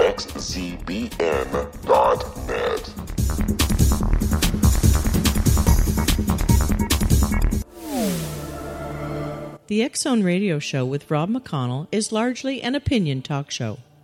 [0.00, 0.30] www.xzbn.net.
[9.66, 13.78] The Zone Radio Show with Rob McConnell is largely an opinion talk show.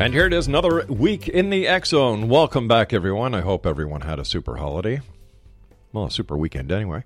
[0.00, 2.28] And here it is, another week in the X Zone.
[2.28, 3.34] Welcome back, everyone.
[3.34, 5.00] I hope everyone had a super holiday.
[5.92, 7.02] Well, a super weekend, anyway.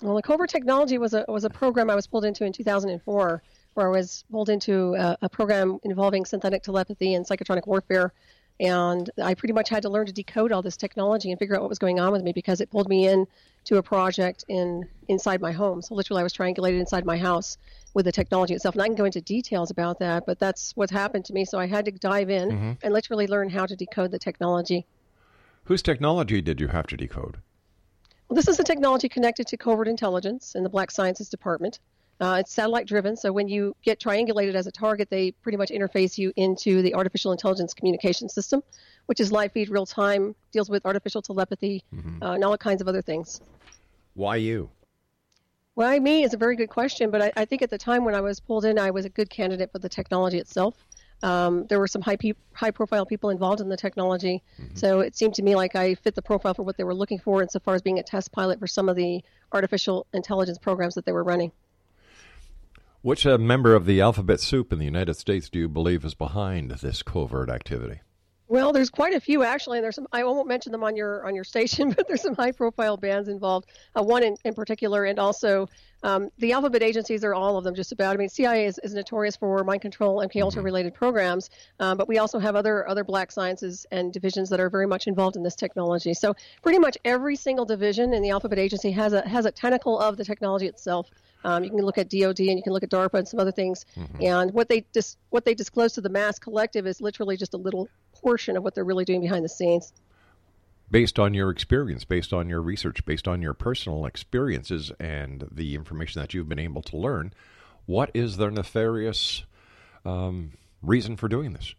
[0.00, 3.42] Well, the covert technology was a was a program I was pulled into in 2004,
[3.74, 8.12] where I was pulled into a, a program involving synthetic telepathy and psychotronic warfare,
[8.60, 11.62] and I pretty much had to learn to decode all this technology and figure out
[11.62, 13.26] what was going on with me because it pulled me in
[13.64, 15.82] to a project in inside my home.
[15.82, 17.56] So literally, I was triangulated inside my house
[17.94, 18.74] with the technology itself.
[18.74, 21.44] And I can go into details about that, but that's what happened to me.
[21.44, 22.78] So I had to dive in Mhm.
[22.82, 24.86] and literally learn how to decode the technology.
[25.64, 27.38] Whose technology did you have to decode?
[28.28, 31.80] Well, this is a technology connected to covert intelligence in the Black Sciences Department.
[32.20, 35.70] Uh, it's satellite driven, so when you get triangulated as a target, they pretty much
[35.70, 38.62] interface you into the artificial intelligence communication system,
[39.06, 41.82] which is live feed, real time, deals with artificial telepathy,
[42.22, 43.40] uh, and all kinds of other things.
[44.14, 44.70] Why you?
[45.74, 48.14] Why me is a very good question, but I, I think at the time when
[48.14, 50.76] I was pulled in, I was a good candidate for the technology itself.
[51.24, 54.42] Um, there were some high, pe- high profile people involved in the technology,
[54.74, 57.18] so it seemed to me like I fit the profile for what they were looking
[57.18, 61.04] for insofar as being a test pilot for some of the artificial intelligence programs that
[61.04, 61.52] they were running.
[63.02, 66.14] Which uh, member of the alphabet soup in the United States do you believe is
[66.14, 68.00] behind this covert activity?
[68.46, 70.06] Well, there's quite a few actually, and there's some.
[70.12, 73.70] I won't mention them on your on your station, but there's some high-profile bands involved.
[73.96, 75.68] Uh, one in, in particular, and also
[76.04, 78.14] um, the alphabet agencies are all of them just about.
[78.14, 81.50] I mean, CIA is, is notorious for mind control, MK Ultra related programs,
[81.80, 85.08] um, but we also have other other black sciences and divisions that are very much
[85.08, 86.14] involved in this technology.
[86.14, 89.98] So pretty much every single division in the alphabet agency has a has a tentacle
[89.98, 91.10] of the technology itself.
[91.44, 93.52] Um, you can look at DoD and you can look at DARPA and some other
[93.52, 93.84] things.
[93.96, 94.22] Mm-hmm.
[94.22, 97.56] And what they dis- what they disclose to the mass collective is literally just a
[97.56, 99.92] little portion of what they're really doing behind the scenes.
[100.90, 105.74] Based on your experience, based on your research, based on your personal experiences and the
[105.74, 107.32] information that you've been able to learn,
[107.86, 109.44] what is their nefarious
[110.04, 110.52] um,
[110.82, 111.74] reason for doing this?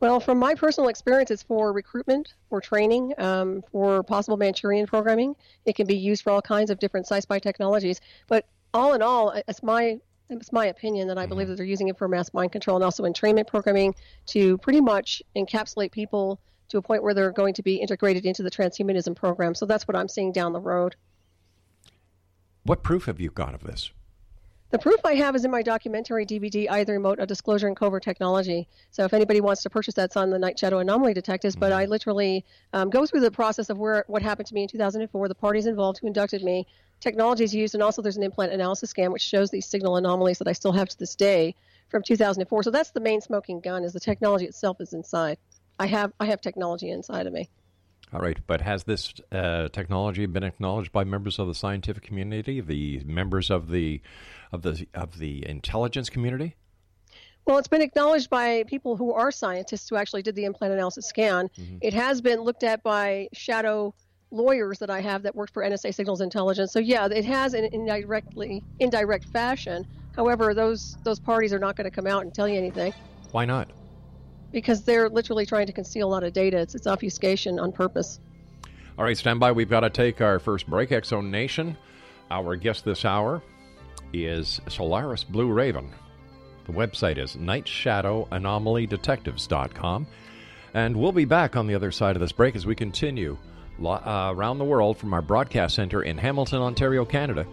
[0.00, 5.36] Well, from my personal experience, it's for recruitment, for training, um, for possible Manchurian programming.
[5.64, 8.00] It can be used for all kinds of different sci-fi technologies.
[8.26, 8.44] But
[8.74, 9.98] all in all, it's my
[10.30, 11.52] it's my opinion that I believe mm-hmm.
[11.52, 13.94] that they're using it for mass mind control and also entrainment programming
[14.26, 18.42] to pretty much encapsulate people to a point where they're going to be integrated into
[18.42, 19.54] the transhumanism program.
[19.54, 20.96] So that's what I'm seeing down the road.
[22.62, 23.92] What proof have you got of this?
[24.72, 27.74] The proof I have is in my documentary DVD, I the Remote, A Disclosure in
[27.74, 28.66] Covert Technology.
[28.90, 31.54] So if anybody wants to purchase that, it's on the Night Shadow Anomaly Detectives.
[31.54, 31.90] But I mm-hmm.
[31.90, 35.34] literally um, go through the process of where what happened to me in 2004, the
[35.34, 36.66] parties involved who inducted me,
[37.00, 40.48] technologies used, and also there's an implant analysis scan which shows these signal anomalies that
[40.48, 41.54] I still have to this day
[41.90, 42.62] from 2004.
[42.62, 45.36] So that's the main smoking gun is the technology itself is inside.
[45.78, 47.50] I have I have technology inside of me.
[48.12, 52.60] All right, but has this uh, technology been acknowledged by members of the scientific community,
[52.60, 54.02] the members of the
[54.52, 56.54] of the of the intelligence community?
[57.46, 61.06] Well, it's been acknowledged by people who are scientists who actually did the implant analysis
[61.06, 61.48] scan.
[61.48, 61.78] Mm-hmm.
[61.80, 63.94] It has been looked at by shadow
[64.30, 66.72] lawyers that I have that worked for NSA Signals Intelligence.
[66.72, 69.86] So yeah, it has in indirectly indirect fashion.
[70.14, 72.92] However, those those parties are not going to come out and tell you anything.
[73.30, 73.70] Why not?
[74.52, 76.58] Because they're literally trying to conceal a lot of data.
[76.58, 78.20] It's, it's obfuscation on purpose.
[78.98, 79.52] All right, stand by.
[79.52, 80.92] We've got to take our first break.
[81.04, 81.76] Zone Nation.
[82.30, 83.42] Our guest this hour
[84.12, 85.90] is Solaris Blue Raven.
[86.66, 90.06] The website is nightshadowanomalydetectives.com.
[90.74, 93.36] And we'll be back on the other side of this break as we continue
[93.84, 97.46] uh, around the world from our broadcast center in Hamilton, Ontario, Canada,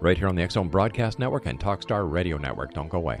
[0.00, 2.72] right here on the Zone Broadcast Network and Talkstar Radio Network.
[2.72, 3.20] Don't go away.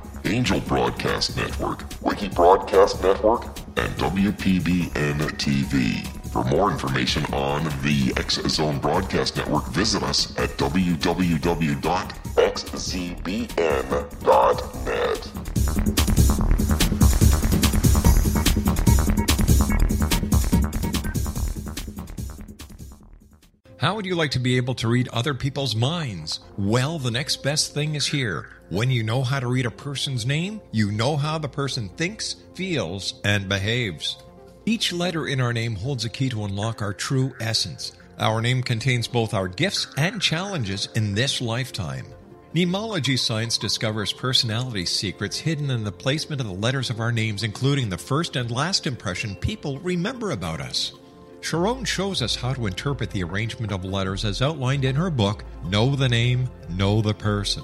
[0.25, 3.45] Angel Broadcast Network, Wiki Broadcast Network,
[3.77, 6.07] and WPBN TV.
[6.31, 11.81] For more information on the X Zone Broadcast Network, visit us at www.xzbn.net.
[23.77, 26.39] How would you like to be able to read other people's minds?
[26.55, 28.60] Well, the next best thing is here.
[28.71, 32.37] When you know how to read a person's name, you know how the person thinks,
[32.55, 34.17] feels, and behaves.
[34.65, 37.91] Each letter in our name holds a key to unlock our true essence.
[38.17, 42.05] Our name contains both our gifts and challenges in this lifetime.
[42.53, 47.43] Name-ology science discovers personality secrets hidden in the placement of the letters of our names,
[47.43, 50.93] including the first and last impression people remember about us.
[51.41, 55.43] Sharon shows us how to interpret the arrangement of letters as outlined in her book,
[55.65, 57.63] Know the Name, Know the Person.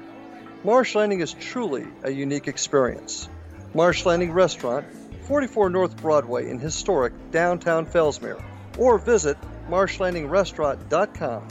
[0.63, 3.27] Marsh Landing is truly a unique experience.
[3.73, 4.85] Marsh Landing Restaurant,
[5.23, 8.43] 44 North Broadway in historic downtown Fellsmere,
[8.77, 9.37] or visit
[9.69, 11.47] marshlandingrestaurant.com.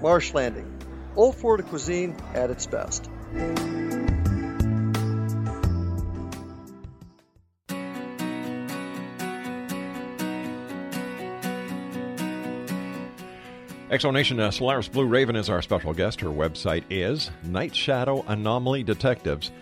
[0.00, 0.70] Marsh Landing,
[1.16, 3.10] Old Florida cuisine at its best.
[13.94, 16.20] X Zone Nation uh, Solaris Blue Raven is our special guest.
[16.20, 19.52] Her website is Night Shadow Anomaly Detectives.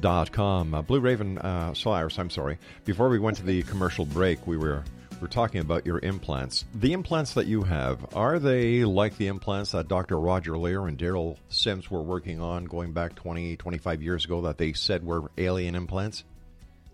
[0.00, 0.74] Dot com.
[0.74, 2.58] Uh, Blue Raven uh, Solaris, I'm sorry.
[2.84, 6.64] Before we went to the commercial break, we were we were talking about your implants.
[6.74, 10.18] The implants that you have, are they like the implants that Dr.
[10.18, 14.58] Roger Leir and Derrel Sims were working on going back 20, 25 years ago that
[14.58, 16.24] they said were alien implants?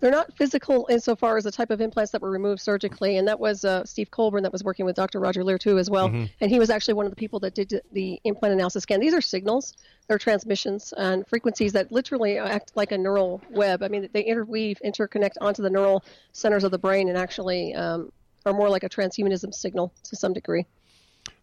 [0.03, 3.39] They're not physical insofar as the type of implants that were removed surgically, and that
[3.39, 5.21] was uh, Steve Colbern that was working with Dr.
[5.21, 6.25] Roger Leir too as well, Mm-hmm.
[6.41, 8.99] and he was actually one of the people that did the implant analysis scan.
[8.99, 9.77] These are signals,
[10.09, 13.81] they're transmissions and frequencies that literally act like a neural web.
[13.81, 18.11] I mean, they interweave, interconnect onto the neural centers of the brain, and actually um,
[18.45, 20.65] are more like a transhumanism signal to some degree.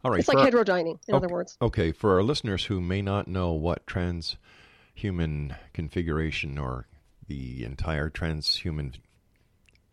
[0.04, 0.20] All right.
[0.20, 1.56] It's like our- heterodyning, in other words.
[1.62, 6.86] Okay, for our listeners who may not know what transhuman configuration or
[7.30, 8.92] the entire transhuman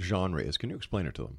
[0.01, 1.37] genre is, can you explain it to them?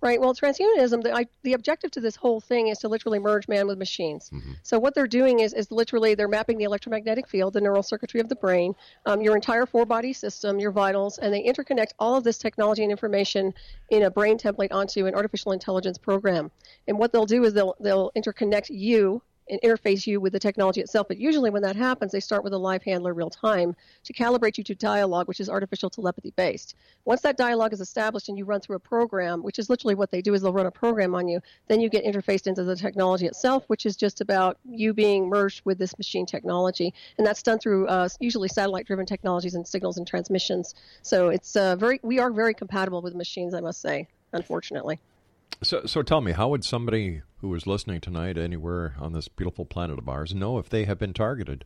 [0.00, 0.18] Right.
[0.18, 3.66] Well, transhumanism, the, I, the objective to this whole thing is to literally merge man
[3.66, 4.30] with machines.
[4.62, 8.20] So what they're doing is, is literally they're mapping the electromagnetic field, the neural circuitry
[8.20, 12.14] of the brain, um, your entire four body system, your vitals, and they interconnect all
[12.16, 13.52] of this technology and information
[13.90, 16.50] in a brain template onto an artificial intelligence program.
[16.86, 19.20] And what they'll do is they'll they'll interconnect you
[19.50, 21.08] and interface you with the technology itself.
[21.08, 23.74] But usually, when that happens, they start with a live handler real time
[24.04, 26.74] to calibrate you to dialogue, which is artificial telepathy based.
[27.04, 30.10] Once that dialogue is established and you run through a program, which is literally what
[30.10, 32.76] they do is they'll run a program on you, then you get interfaced into the
[32.76, 37.42] technology itself, which is just about you being merged with this machine technology, and that's
[37.42, 40.74] done through uh, usually satellite-driven technologies and signals and transmissions.
[41.02, 44.08] So it's uh, very we are very compatible with machines, I must say.
[44.32, 45.00] Unfortunately.
[45.62, 49.64] So, so tell me, how would somebody who is listening tonight anywhere on this beautiful
[49.64, 51.64] planet of ours know if they have been targeted?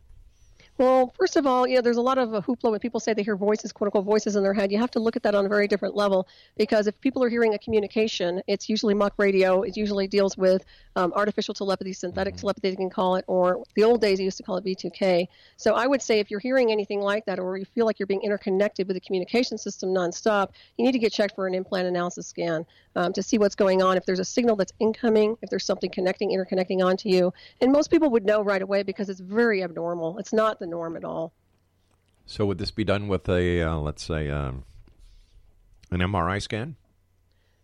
[0.79, 3.13] Well, first of all, you know, there's a lot of uh, hoopla when people say
[3.13, 4.71] they hear voices, quote unquote, voices in their head.
[4.71, 6.27] You have to look at that on a very different level
[6.57, 9.61] because if people are hearing a communication, it's usually muck radio.
[9.61, 10.65] It usually deals with
[10.95, 14.37] um, artificial telepathy, synthetic telepathy, they can call it, or the old days they used
[14.37, 15.27] to call it V2K.
[15.57, 18.07] So I would say if you're hearing anything like that or you feel like you're
[18.07, 21.87] being interconnected with the communication system nonstop, you need to get checked for an implant
[21.87, 22.65] analysis scan
[22.95, 23.95] um, to see what's going on.
[23.95, 27.31] If there's a signal that's incoming, if there's something connecting, interconnecting onto you.
[27.61, 30.17] And most people would know right away because it's very abnormal.
[30.17, 31.33] It's not the norm at all.
[32.25, 34.63] So, would this be done with a, uh, let's say, um,
[35.91, 36.77] an MRI scan?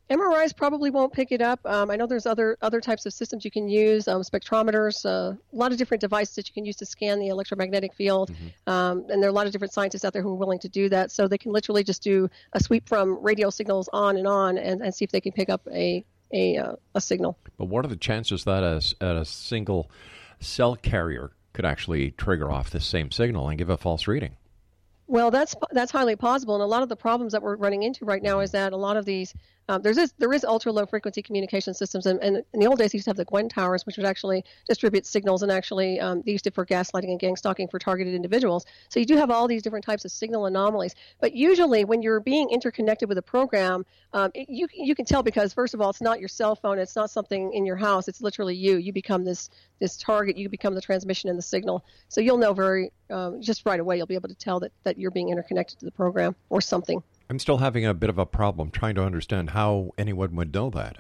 [0.10, 1.60] MRIs probably won't pick it up.
[1.66, 5.36] Um, I know there's other other types of systems you can use, um, spectrometers, uh,
[5.36, 8.32] a lot of different devices that you can use to scan the electromagnetic field.
[8.66, 10.70] Um, and there are a lot of different scientists out there who are willing to
[10.70, 11.12] do that.
[11.12, 14.82] So they can literally just do a sweep from radio signals on and on and,
[14.82, 16.04] and see if they can pick up a
[16.34, 17.38] a, uh, a signal.
[17.58, 19.90] But what are the chances that a, a single
[20.40, 24.32] cell carrier could actually trigger off this same signal and give a false reading?
[25.08, 28.06] Well, that's that's highly possible, and a lot of the problems that we're running into
[28.06, 28.44] right now mm-hmm.
[28.44, 29.34] is that a lot of these
[29.70, 32.80] Um, there's this, there is ultra low frequency communication systems, and, and, in the old
[32.80, 36.00] days, they used to have the GWEN towers, which would actually distribute signals, and actually
[36.00, 38.66] um, they used it for gaslighting and gang stalking for targeted individuals.
[38.90, 40.96] So you do have all these different types of signal anomalies.
[41.22, 45.22] But usually, when you're being interconnected with a program, um, it, you you can tell
[45.22, 48.08] because first of all, it's not your cell phone, it's not something in your house,
[48.08, 48.78] it's literally you.
[48.78, 51.86] You become this this target, you become the transmission and the signal.
[52.08, 53.98] So you'll know very um, just right away.
[53.98, 57.04] You'll be able to tell that that you're being interconnected to the program or something.
[57.30, 60.70] I'm still having a bit of a problem trying to understand how anyone would know
[60.72, 60.98] that.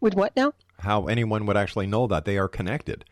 [0.00, 0.52] With what now?
[0.78, 3.04] How anyone would actually know that they are connected.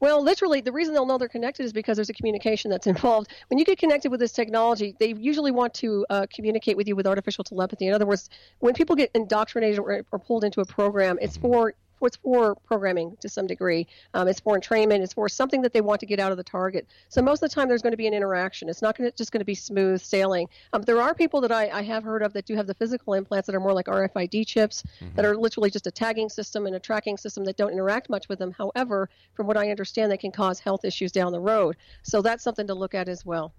[0.00, 3.32] Well, literally, the reason they'll know they're connected is because there's a communication that's involved.
[3.48, 6.96] When you get connected with this technology, they usually want to uh, communicate with you
[6.96, 7.86] with artificial telepathy.
[7.86, 8.28] In other words,
[8.58, 11.52] when people get indoctrinated or, or pulled into a program, it's mm-hmm.
[11.52, 11.74] for
[12.06, 13.86] it's for programming to some degree.
[14.14, 15.00] Um, it's for entrainment.
[15.00, 16.86] It's for something that they want to get out of the target.
[17.08, 18.68] So most of the time, there's going to be an interaction.
[18.68, 20.48] It's not gonna, just going to be smooth sailing.
[20.72, 23.14] Um, there are people that I, I, have heard of that do have the physical
[23.14, 25.14] implants that are more like RFID chips mm-hmm.
[25.16, 28.28] that are literally just a tagging system and a tracking system that don't interact much
[28.28, 28.52] with them.
[28.52, 31.76] However, from what I understand, they can cause health issues down the road.
[32.02, 33.52] So that's something to look at as well.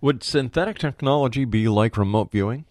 [0.00, 2.64] Would synthetic technology be like remote viewing?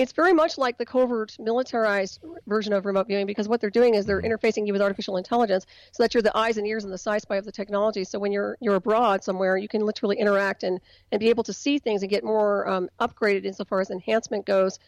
[0.00, 3.94] It's very much like the covert militarized version of remote viewing because what they're doing
[3.94, 6.92] is they're interfacing you with artificial intelligence so that you're the eyes and ears and
[6.92, 8.02] the sci spy of the technology.
[8.04, 10.80] So when you're you're abroad somewhere, you can literally interact and,
[11.12, 14.78] and be able to see things and get more um, upgraded insofar as enhancement goes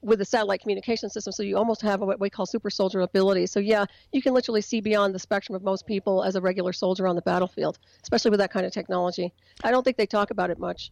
[0.00, 1.34] with the satellite communication system.
[1.34, 3.44] So you almost have what we call super soldier ability.
[3.48, 6.72] So yeah, you can literally see beyond the spectrum of most people as a regular
[6.72, 9.34] soldier on the battlefield, especially with that kind of technology.
[9.62, 10.90] I don't think they talk about it much.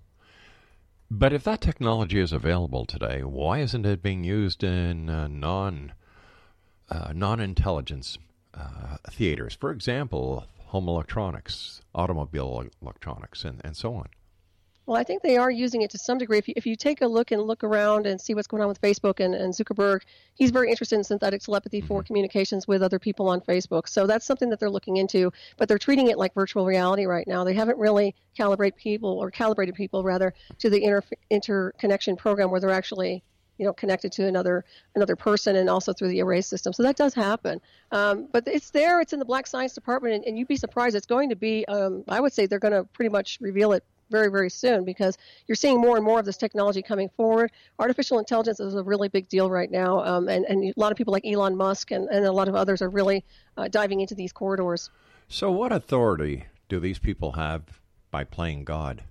[1.10, 5.92] But if that technology is available today, why isn't it being used in uh, non
[6.88, 8.16] uh, non intelligence
[8.54, 9.56] uh, theaters?
[9.58, 14.08] For example, home electronics, automobile electronics, and, and so on.
[14.90, 16.38] Well, I think they are using it to some degree.
[16.38, 18.68] If you, if you take a look and look around and see what's going on
[18.68, 20.00] with Facebook and, and Zuckerberg,
[20.34, 22.08] he's very interested in synthetic telepathy for mm-hmm.
[22.08, 23.88] communications with other people on Facebook.
[23.88, 27.24] So that's something that they're looking into, but they're treating it like virtual reality right
[27.28, 27.44] now.
[27.44, 32.58] They haven't really calibrate people or calibrated people rather to the inter, interconnection program where
[32.58, 33.22] they're actually
[33.58, 34.64] you know connected to another
[34.96, 37.60] another person and also through the array system so that does happen
[37.92, 40.96] um, but it's there it's in the black science department and, and you'd be surprised
[40.96, 43.84] it's going to be um, i would say they're going to pretty much reveal it
[44.10, 47.50] very, very soon because you're seeing more and more of this technology coming forward.
[47.78, 50.98] Artificial intelligence is a really big deal right now, um, and, and a lot of
[50.98, 53.24] people like Elon Musk and, and a lot of others are really
[53.56, 54.90] uh, diving into these corridors.
[55.28, 57.62] So, what authority do these people have
[58.10, 59.04] by playing God?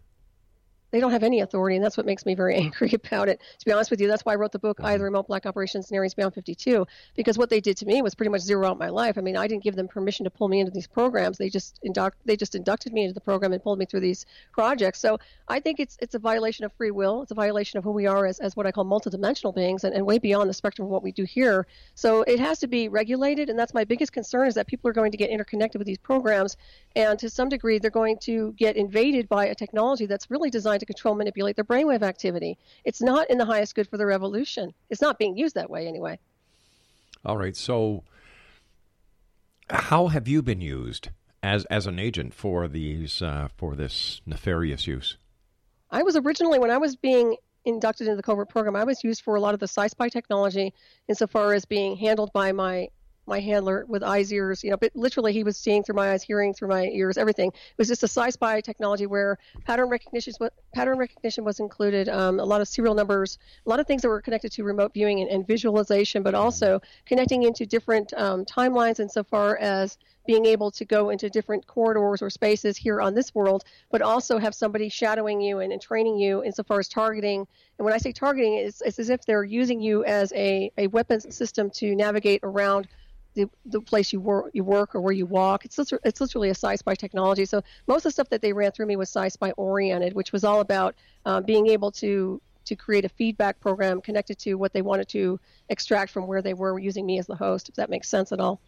[0.91, 3.41] They don't have any authority, and that's what makes me very angry about it.
[3.59, 4.87] To be honest with you, that's why I wrote the book, mm-hmm.
[4.87, 8.15] Either Remote Black Operations and Areas Beyond 52, because what they did to me was
[8.15, 9.17] pretty much zero out my life.
[9.17, 11.37] I mean, I didn't give them permission to pull me into these programs.
[11.37, 14.25] They just induct, they just inducted me into the program and pulled me through these
[14.51, 14.99] projects.
[14.99, 17.21] So I think it's it's a violation of free will.
[17.21, 19.93] It's a violation of who we are as, as what I call multidimensional beings, and,
[19.93, 21.67] and way beyond the spectrum of what we do here.
[21.95, 24.93] So it has to be regulated, and that's my biggest concern is that people are
[24.93, 26.57] going to get interconnected with these programs,
[26.95, 30.78] and to some degree, they're going to get invaded by a technology that's really designed
[30.79, 32.57] to control, manipulate their brainwave activity.
[32.83, 34.73] It's not in the highest good for the revolution.
[34.89, 36.19] It's not being used that way anyway.
[37.25, 37.55] All right.
[37.55, 38.03] So,
[39.69, 41.09] how have you been used
[41.43, 45.17] as as an agent for these uh, for this nefarious use?
[45.91, 49.21] I was originally when I was being inducted into the covert program, I was used
[49.21, 50.73] for a lot of the sci-spy technology
[51.07, 52.89] insofar as being handled by my
[53.29, 56.23] my handler with eyes, ears, you know, but literally he was seeing through my eyes,
[56.23, 57.49] hearing through my ears, everything.
[57.49, 60.33] It was just a sci-spy technology where pattern recognition,
[60.73, 64.09] pattern recognition was included, um, a lot of serial numbers, a lot of things that
[64.09, 68.99] were connected to remote viewing and, and visualization, but also connecting into different um, timelines
[68.99, 73.63] insofar as being able to go into different corridors or spaces here on this world,
[73.89, 77.47] but also have somebody shadowing you and, and training you insofar as targeting.
[77.77, 80.85] And when I say targeting, it's, it's as if they're using you as a, a
[80.87, 82.87] weapons system to navigate around
[83.39, 85.63] the, the place you work, you work or where you walk.
[85.63, 87.45] It's literally, it's literally a sci-spy technology.
[87.45, 90.43] So most of the stuff that they ran through me was sci-spy oriented, which was
[90.43, 94.81] all about um, being able to to create a feedback program connected to what they
[94.83, 97.69] wanted to extract from where they were using me as the host.
[97.69, 98.59] If that makes sense at all.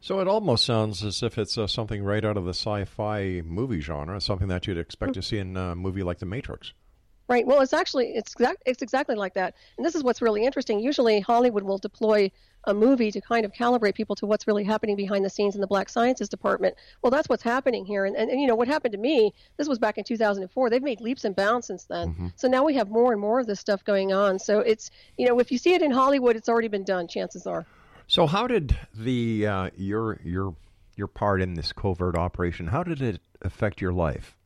[0.00, 3.80] So it almost sounds as if it's uh, something right out of the sci-fi movie
[3.80, 5.20] genre, something that you'd expect mm-hmm.
[5.20, 6.72] to see in a movie like The Matrix.
[7.30, 7.46] Right.
[7.46, 9.54] Well, it's actually it's exact it's exactly like that.
[9.76, 10.80] And this is what's really interesting.
[10.80, 12.28] Usually Hollywood will deploy
[12.64, 15.60] a movie to kind of calibrate people to what's really happening behind the scenes in
[15.60, 16.74] the black sciences department.
[17.02, 18.04] Well, that's what's happening here.
[18.04, 20.70] And, and, and you know, what happened to me, this was back in 2004.
[20.70, 22.08] They've made leaps and bounds since then.
[22.08, 22.26] Mm-hmm.
[22.34, 24.40] So now we have more and more of this stuff going on.
[24.40, 27.46] So it's, you know, if you see it in Hollywood, it's already been done, chances
[27.46, 27.64] are.
[28.08, 30.56] So how did the, uh, your, your,
[30.96, 34.36] your part in this covert operation, how did it affect your life?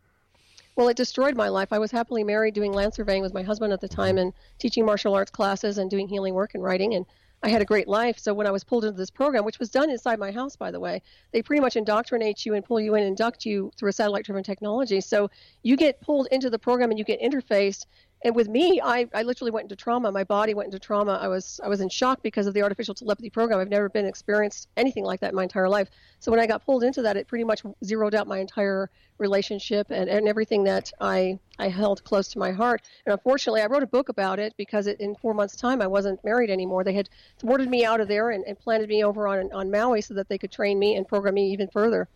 [0.77, 1.73] Well, it destroyed my life.
[1.73, 4.85] I was happily married, doing land surveying with my husband at the time, and teaching
[4.85, 6.95] martial arts classes and doing healing work and writing.
[6.95, 7.07] And
[7.45, 8.19] I had a great life.
[8.19, 10.71] So when I was pulled into this program, which was done inside my house, by
[10.71, 13.91] the way, they pretty much indoctrinate you and pull you in and induct you through
[13.91, 15.01] a satellite-driven technology.
[15.01, 15.31] So
[15.63, 17.87] you get pulled into the program and you get interfaced
[18.25, 20.11] and with me, I, I literally went into trauma.
[20.11, 21.19] My body went into trauma.
[21.21, 23.61] I was I was in shock because of the artificial telepathy program.
[23.61, 25.91] I've never been experienced anything like that in my entire life.
[26.21, 29.89] So when I got pulled into that, it pretty much zeroed out my entire relationship
[29.91, 32.81] and, and everything that I I held close to my heart.
[33.05, 35.87] And unfortunately, I wrote a book about it because it, in four months' time, I
[35.87, 36.83] wasn't married anymore.
[36.83, 40.01] They had thwarted me out of there and, and planted me over on on Maui
[40.01, 42.09] so that they could train me and program me even further.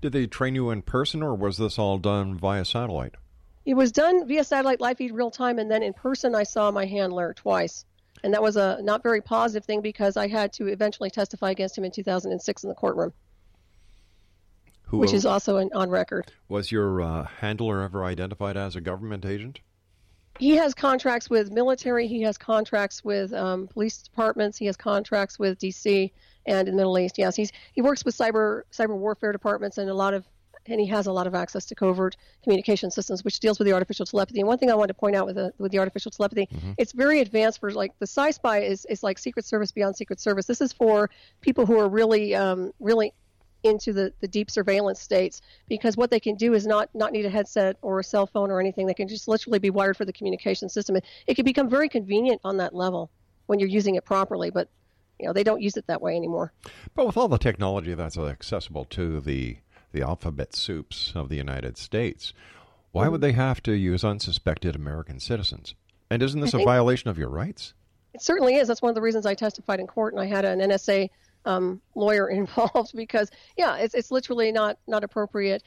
[0.00, 3.16] Did they train you in person, or was this all done via satellite?
[3.64, 6.70] It was done via satellite live feed real time, and then in person, I saw
[6.70, 7.84] my handler twice.
[8.24, 11.76] And that was a not very positive thing because I had to eventually testify against
[11.76, 13.12] him in 2006 in the courtroom,
[14.84, 16.30] Who which is also an, on record.
[16.48, 19.60] was your uh, handler ever identified as a government agent?
[20.38, 25.38] He has contracts with military, he has contracts with um, police departments, he has contracts
[25.38, 26.10] with DC
[26.46, 27.18] and in the Middle East.
[27.18, 30.24] Yes, he's he works with cyber cyber warfare departments and a lot of
[30.66, 33.72] and he has a lot of access to covert communication systems, which deals with the
[33.72, 34.40] artificial telepathy.
[34.40, 36.48] And one thing I want to point out with the with the artificial telepathy,
[36.78, 40.46] it's very advanced for like the sci-spy is is like Secret Service beyond Secret Service.
[40.46, 43.12] This is for people who are really um, really
[43.64, 47.24] into the, the deep surveillance states because what they can do is not not need
[47.24, 48.86] a headset or a cell phone or anything.
[48.86, 50.96] They can just literally be wired for the communication system.
[50.96, 53.10] It, it can become very convenient on that level
[53.46, 54.68] when you're using it properly, but
[55.18, 56.52] you know they don't use it that way anymore.
[56.94, 59.58] But with all the technology that's accessible to the
[59.92, 62.32] the alphabet soups of the United States,
[62.92, 65.74] why would they have to use unsuspected American citizens?
[66.10, 67.72] And isn't this a violation of your rights?
[68.12, 68.68] It certainly is.
[68.68, 71.08] That's one of the reasons I testified in court, and I had an NSA
[71.44, 75.62] um, lawyer involved because, yeah, it's, it's literally not not appropriate.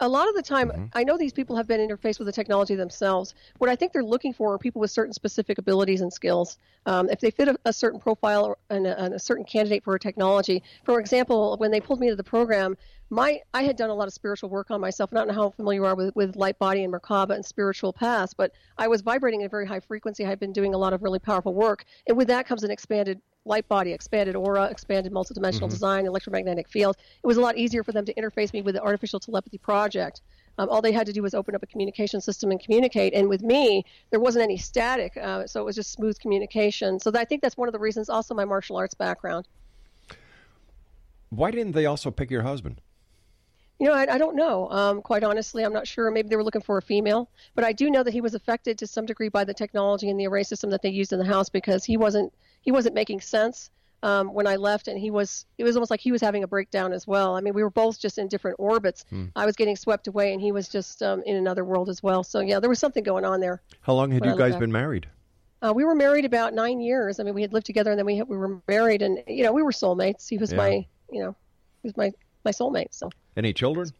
[0.00, 2.74] A lot of the time, I know these people have been interfaced with the technology
[2.74, 3.34] themselves.
[3.58, 6.56] What I think they're looking for are people with certain specific abilities and skills.
[6.86, 9.94] Um, if they fit a, a certain profile and, a, and a certain candidate for
[9.94, 12.76] a technology, for example, when they pulled me into the program,
[13.10, 15.10] my I had done a lot of spiritual work on myself.
[15.12, 17.92] I don't know how familiar you are with, with light body and Merkaba and spiritual
[17.92, 20.24] paths, but I was vibrating at a very high frequency.
[20.24, 22.70] I had been doing a lot of really powerful work, and with that comes an
[22.70, 26.96] expanded light body, expanded aura, expanded multidimensional design, electromagnetic field.
[27.22, 30.20] It was a lot easier for them to interface me with the artificial telepathy project.
[30.58, 33.14] Um, all they had to do was open up a communication system and communicate.
[33.14, 37.00] And with me, there wasn't any static, uh, so it was just smooth communication.
[37.00, 38.10] So that, I think that's one of the reasons.
[38.10, 39.48] Also, my martial arts background.
[41.30, 42.82] Why didn't they also pick your husband?
[43.80, 44.68] You know, I, I don't know.
[44.70, 46.10] Um, quite honestly, I'm not sure.
[46.10, 48.76] Maybe they were looking for a female, but I do know that he was affected
[48.78, 51.24] to some degree by the technology and the array system that they used in the
[51.24, 53.70] house because he wasn't he wasn't making sense
[54.02, 56.46] um, when I left, and he was it was almost like he was having a
[56.46, 57.36] breakdown as well.
[57.36, 59.06] I mean, we were both just in different orbits.
[59.34, 62.22] I was getting swept away, and he was just um, in another world as well.
[62.22, 63.62] So yeah, there was something going on there.
[63.80, 64.60] How long had you guys back.
[64.60, 65.06] been married?
[65.62, 67.18] Uh, we were married about nine years.
[67.18, 69.42] I mean, we had lived together, and then we had, we were married, and you
[69.42, 70.28] know, we were soulmates.
[70.28, 70.58] He was Yeah.
[70.58, 71.34] my you know,
[71.82, 72.12] he was my
[72.44, 72.92] my soulmate.
[72.92, 73.10] So.
[73.36, 73.90] Any children?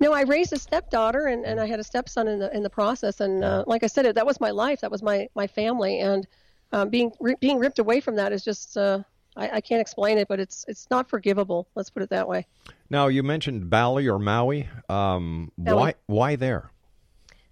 [0.00, 2.70] No, I raised a stepdaughter and, and I had a stepson in the in the
[2.70, 3.20] process.
[3.20, 4.80] And uh, like I said, that was my life.
[4.80, 6.00] That was my my family.
[6.00, 6.26] And
[6.72, 9.02] um, being ri being ripped away from that is just uh,
[9.36, 11.68] I, I can't explain it, but it's it's not forgivable.
[11.74, 12.46] Let's put it that way.
[12.90, 14.68] Now you mentioned Bali or Maui.
[14.88, 15.76] Um, Maui.
[15.76, 15.94] why?
[16.06, 16.70] Why there?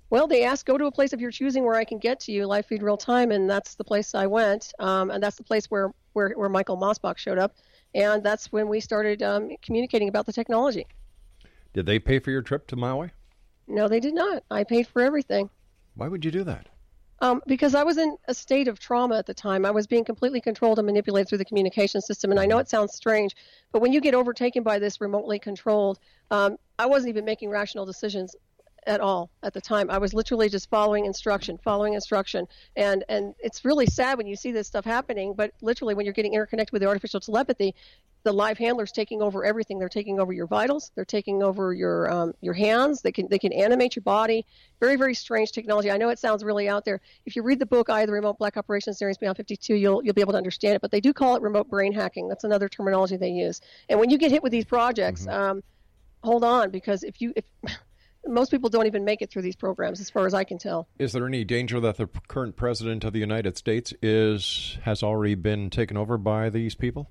[0.09, 2.33] Well, they asked go to a place of your choosing where I can get to
[2.33, 4.72] you, live feed real time, and that's the place I went.
[4.79, 7.57] Um, and that's the place where where where Michael Mossbach showed up,
[7.96, 10.87] and that's when we started um, communicating about the technology.
[11.72, 13.11] Did they pay for your trip to Maui?
[13.66, 14.44] No, they did not.
[14.50, 15.48] I paid for everything.
[15.94, 16.68] Why would you do that?
[17.20, 19.64] Um, because I was in a state of trauma at the time.
[19.64, 22.30] I was being completely controlled and manipulated through the communication system.
[22.30, 23.35] And I know it sounds strange,
[23.72, 25.98] but when you get overtaken by this remotely controlled,
[26.30, 28.37] um, I wasn't even making rational decisions
[28.87, 29.90] at all at the time.
[29.90, 32.46] I was literally just following instruction, following instruction.
[32.77, 36.14] And and it's really sad when you see this stuff happening, but literally when you're
[36.14, 37.75] getting interconnected with the artificial telepathy,
[38.22, 39.79] the live handlers taking over everything.
[39.79, 40.90] They're taking over your vitals.
[40.96, 43.03] They're taking over your um, your hands.
[43.03, 44.44] They can they can animate your body.
[44.81, 45.90] Very very strange technology.
[45.90, 47.01] I know it sounds really out there.
[47.25, 50.14] If you read the book, I the Remote Black Operations Series Beyond 52, you'll you'll
[50.14, 50.81] be able to understand it.
[50.81, 52.29] But they do call it remote brain hacking.
[52.29, 53.61] That's another terminology they use.
[53.88, 55.62] And when you get hit with these projects, um,
[56.25, 57.44] hold on because if you if
[58.26, 60.88] most people don't even make it through these programs, as far as I can tell.
[60.98, 65.34] Is there any danger that the current president of the United States is has already
[65.34, 67.10] been taken over by these people?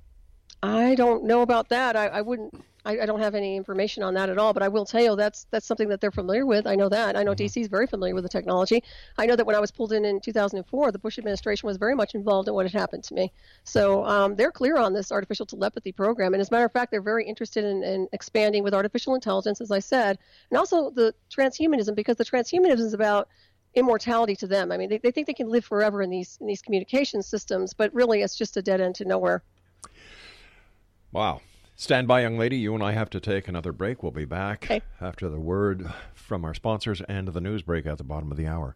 [0.64, 1.96] I don't know about that.
[1.96, 2.54] I, I wouldn't
[2.86, 5.16] I, I, don't have any information on that at all, but I will tell you
[5.16, 6.68] that's that's something that they're familiar with.
[6.68, 7.18] I know that.
[7.18, 7.46] I know mm-hmm.
[7.46, 8.84] DC is very familiar with the technology.
[9.18, 11.96] I know that when I was pulled in in 2004, the Bush administration was very
[11.96, 13.32] much involved in what had happened to me.
[13.64, 16.92] So um, they're clear on this artificial telepathy program, and as a matter of fact,
[16.92, 20.20] they're very interested in, in expanding with artificial intelligence, as I said,
[20.52, 23.28] and also the transhumanism because the transhumanism is about
[23.74, 24.72] immortality to them.
[24.72, 27.74] I mean, they, they think they can live forever in these in these communication systems,
[27.74, 29.44] but really, it's just a dead end to nowhere.
[31.16, 31.42] Wow.
[31.78, 32.58] Stand by, young lady.
[32.58, 34.04] You and I have to take another break.
[34.04, 34.82] We'll be back okay.
[35.00, 38.48] after the word from our sponsors and the news break at the bottom of the
[38.48, 38.76] hour.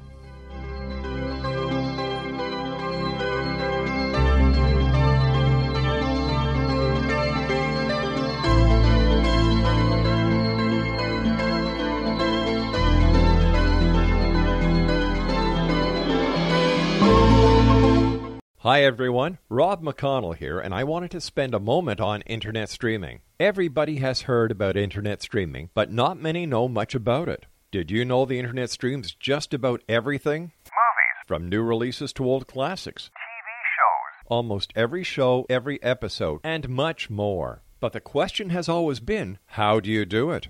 [18.63, 23.21] Hi everyone, Rob McConnell here, and I wanted to spend a moment on internet streaming.
[23.39, 27.45] Everybody has heard about internet streaming, but not many know much about it.
[27.71, 30.51] Did you know the internet streams just about everything?
[30.65, 31.25] Movies.
[31.25, 33.03] From new releases to old classics.
[33.03, 34.25] TV shows.
[34.27, 37.61] Almost every show, every episode, and much more.
[37.79, 40.49] But the question has always been, how do you do it?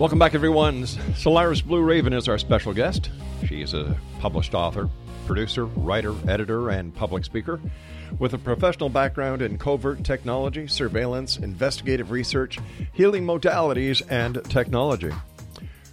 [0.00, 0.86] Welcome back, everyone.
[0.86, 3.10] Solaris Blue Raven is our special guest.
[3.46, 4.88] She is a published author,
[5.26, 7.60] producer, writer, editor, and public speaker
[8.18, 12.58] with a professional background in covert technology, surveillance, investigative research,
[12.94, 15.10] healing modalities, and technology.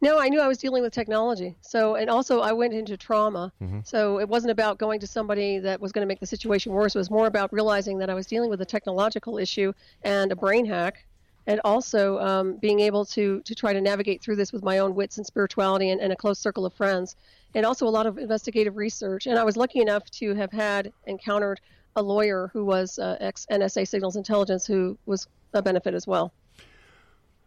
[0.01, 1.57] No, I knew I was dealing with technology.
[1.61, 3.53] So, and also I went into trauma.
[3.61, 3.81] Mm-hmm.
[3.85, 6.95] So it wasn't about going to somebody that was going to make the situation worse.
[6.95, 10.37] It was more about realizing that I was dealing with a technological issue and a
[10.37, 11.05] brain hack,
[11.49, 14.95] and also um, being able to to try to navigate through this with my own
[14.95, 17.17] wits and spirituality and, and a close circle of friends,
[17.55, 19.27] and also a lot of investigative research.
[19.27, 21.61] And I was lucky enough to have had encountered
[21.97, 26.33] a lawyer who was uh, ex NSA Signals Intelligence, who was a benefit as well.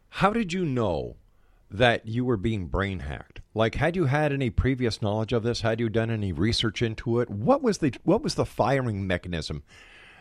[0.09, 1.15] How did you know
[1.71, 3.41] that you were being brain hacked?
[3.53, 5.61] Like, had you had any previous knowledge of this?
[5.61, 7.29] Had you done any research into it?
[7.29, 9.63] What was the what was the firing mechanism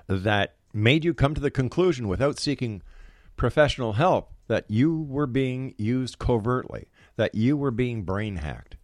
[0.07, 2.83] that made you come to the conclusion, without seeking
[3.37, 8.77] professional help, that you were being used covertly, that you were being brain hacked?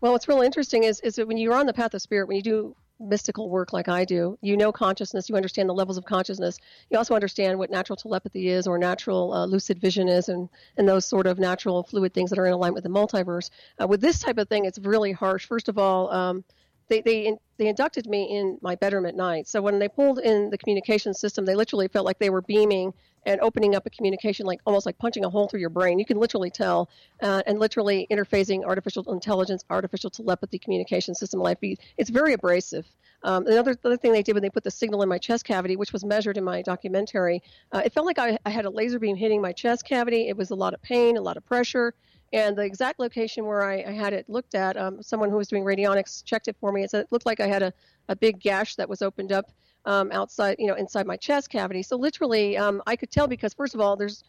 [0.00, 2.36] Well, what's real interesting is is that when you're on the path of spirit, when
[2.36, 6.04] you do mystical work like I do, you know consciousness, you understand the levels of
[6.04, 6.58] consciousness.
[6.90, 10.88] You also understand what natural telepathy is or natural uh, lucid vision is and, and
[10.88, 13.50] those sort of natural fluid things that are in alignment with the multiverse.
[13.80, 15.46] Uh, with this type of thing, it's really harsh.
[15.46, 16.44] First of all, um,
[16.92, 19.48] they, they, they inducted me in my bedroom at night.
[19.48, 22.92] So when they pulled in the communication system, they literally felt like they were beaming
[23.24, 25.98] and opening up a communication like almost like punching a hole through your brain.
[25.98, 26.90] You can literally tell,
[27.22, 31.56] uh, and literally interfacing artificial intelligence, artificial telepathy communication system life.
[31.62, 32.86] It's very abrasive.
[33.22, 35.76] Um, another other thing they did when they put the signal in my chest cavity,
[35.76, 38.98] which was measured in my documentary, uh, it felt like I, I had a laser
[38.98, 40.28] beam hitting my chest cavity.
[40.28, 41.94] It was a lot of pain, a lot of pressure.
[42.32, 45.48] And the exact location where I, I had it looked at, um, someone who was
[45.48, 46.82] doing radionics checked it for me.
[46.82, 47.72] It, said it looked like I had a,
[48.08, 49.52] a big gash that was opened up
[49.84, 51.82] um, outside, you know, inside my chest cavity.
[51.82, 54.24] So literally, um, I could tell because first of all, there's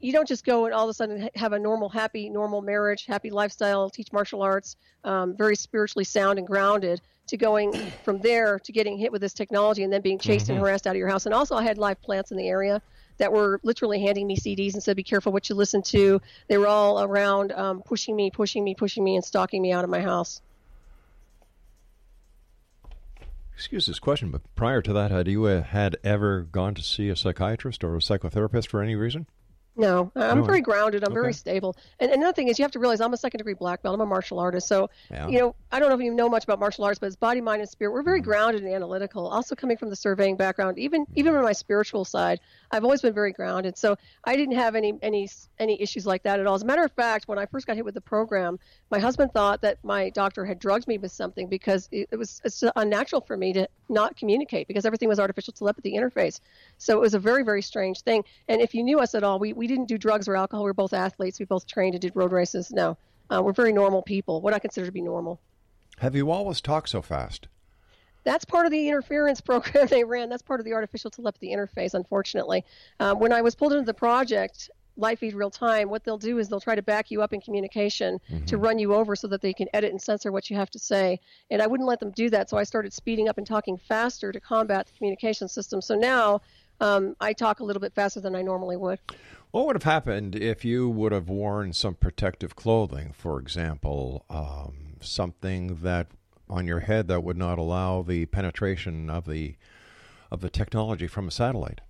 [0.00, 3.04] you don't just go and all of a sudden have a normal, happy, normal marriage,
[3.06, 8.58] happy lifestyle, teach martial arts, um, very spiritually sound and grounded, to going from there
[8.60, 10.52] to getting hit with this technology and then being chased Mm-hmm.
[10.52, 11.26] and harassed out of your house.
[11.26, 12.80] And also, I had live plants in the area
[13.18, 16.58] that were literally handing me CDs and said, "Be careful what you listen to." They
[16.58, 19.90] were all around, um, pushing me, pushing me, pushing me, and stalking me out of
[19.90, 20.40] my house.
[23.54, 27.08] Excuse this question, but prior to that, had you uh, had ever gone to see
[27.08, 29.26] a psychiatrist or a psychotherapist for any reason?
[29.78, 30.44] No, oh, I'm No.
[30.44, 31.04] very grounded.
[31.04, 31.76] I'm very stable.
[32.00, 33.94] And another thing is, you have to realize I'm a second degree black belt.
[33.94, 34.66] I'm a martial artist.
[34.66, 35.28] So, Yeah.
[35.28, 37.40] you know, I don't know if you know much about martial arts, but it's body,
[37.40, 37.92] mind, and spirit.
[37.92, 38.28] We're very mm-hmm.
[38.28, 39.28] grounded and analytical.
[39.28, 42.40] Also, coming from the surveying background, even even on my spiritual side,
[42.72, 43.78] I've always been very grounded.
[43.78, 45.28] So, I didn't have any any
[45.60, 46.56] any issues like that at all.
[46.56, 48.58] As a matter of fact, when I first got hit with the program,
[48.90, 52.40] my husband thought that my doctor had drugged me with something because it, it was
[52.44, 56.40] it's unnatural for me to not communicate because everything was artificial telepathy interface.
[56.78, 58.24] So it was a very, very strange thing.
[58.48, 60.64] And if you knew us at all, we, we didn't do drugs or alcohol.
[60.64, 61.38] We were both athletes.
[61.38, 62.72] We both trained and did road races.
[62.72, 62.96] No,
[63.30, 65.40] uh, we're very normal people, what I consider to be normal.
[65.98, 67.48] Have you always talked so fast?
[68.24, 70.28] That's part of the interference program they ran.
[70.28, 72.64] That's part of the artificial telepathy interface, unfortunately.
[73.00, 76.38] Um, when I was pulled into the project, Live Feed Real Time, what they'll do
[76.38, 79.40] is they'll try to back you up in communication to run you over so that
[79.40, 81.20] they can edit and censor what you have to say.
[81.50, 84.32] And I wouldn't let them do that, so I started speeding up and talking faster
[84.32, 85.80] to combat the communication system.
[85.80, 86.40] So now
[86.80, 88.98] um, I talk a little bit faster than I normally would.
[89.50, 94.96] What would have happened if you would have worn some protective clothing, for example, um,
[95.00, 96.08] something that
[96.50, 99.56] on your head that would not allow the penetration of the
[100.30, 101.80] of the technology from a satellite.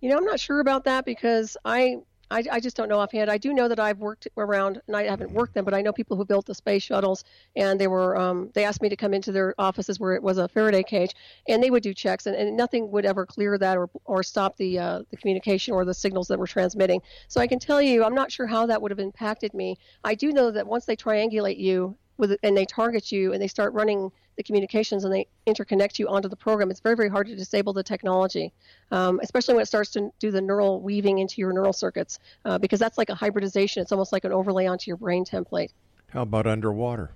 [0.00, 1.98] You know, I'm not sure about that because I
[2.30, 3.30] I, I, just don't know offhand.
[3.30, 5.92] I do know that I've worked around, and I haven't worked them, but I know
[5.92, 7.24] people who built the space shuttles,
[7.56, 10.38] and they were um, they asked me to come into their offices where it was
[10.38, 11.14] a Faraday cage,
[11.48, 14.56] and they would do checks, and, and nothing would ever clear that or or stop
[14.56, 17.00] the uh, the communication or the signals that were transmitting.
[17.28, 19.76] So I can tell you, I'm not sure how that would have impacted me.
[20.04, 23.46] I do know that once they triangulate you with and they target you and they
[23.46, 27.26] start running the communications and they interconnect you onto the program, it's very, very hard
[27.26, 28.52] to disable the technology,
[28.90, 32.58] um, especially when it starts to do the neural weaving into your neural circuits, uh,
[32.58, 33.82] because that's like a hybridization.
[33.82, 35.70] It's almost like an overlay onto your brain template.
[36.10, 37.12] How about underwater?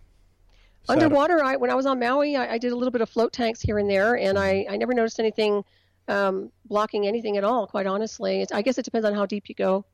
[0.89, 3.33] Underwater, I, when I was on Maui, I, I, did a little bit of float
[3.33, 5.63] tanks here and there, and I, I never noticed anything
[6.09, 8.43] um, blocking anything at all, quite honestly.
[8.43, 9.85] It's, I guess it depends on how deep you go.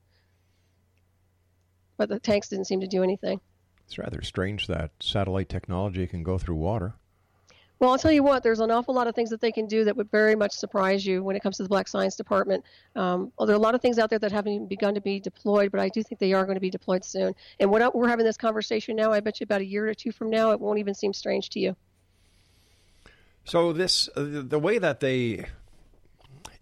[1.99, 3.41] But the tanks didn't seem to do anything.
[3.89, 6.93] It's rather strange that satellite technology can go through water.
[7.79, 9.85] Well, I'll tell you what, there's an awful lot of things that they can do
[9.85, 12.65] that would very much surprise you when it comes to the Black Science Department.
[12.95, 15.01] Um, well, there are a lot of things out there that haven't even begun to
[15.01, 17.35] be deployed, but I do think they are going to be deployed soon.
[17.61, 20.13] And when we're having this conversation now, I bet you about a year or two
[20.13, 21.75] from now, it won't even seem strange to you.
[23.45, 25.47] So, this, uh, the way that they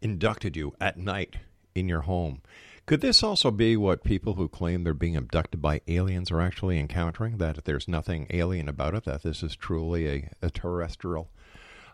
[0.00, 1.34] inducted you at night
[1.74, 2.42] in your home,
[2.86, 6.78] could this also be what people who claim they're being abducted by aliens are actually
[6.78, 7.38] encountering?
[7.38, 11.28] That there's nothing alien about it, that this is truly a, a terrestrial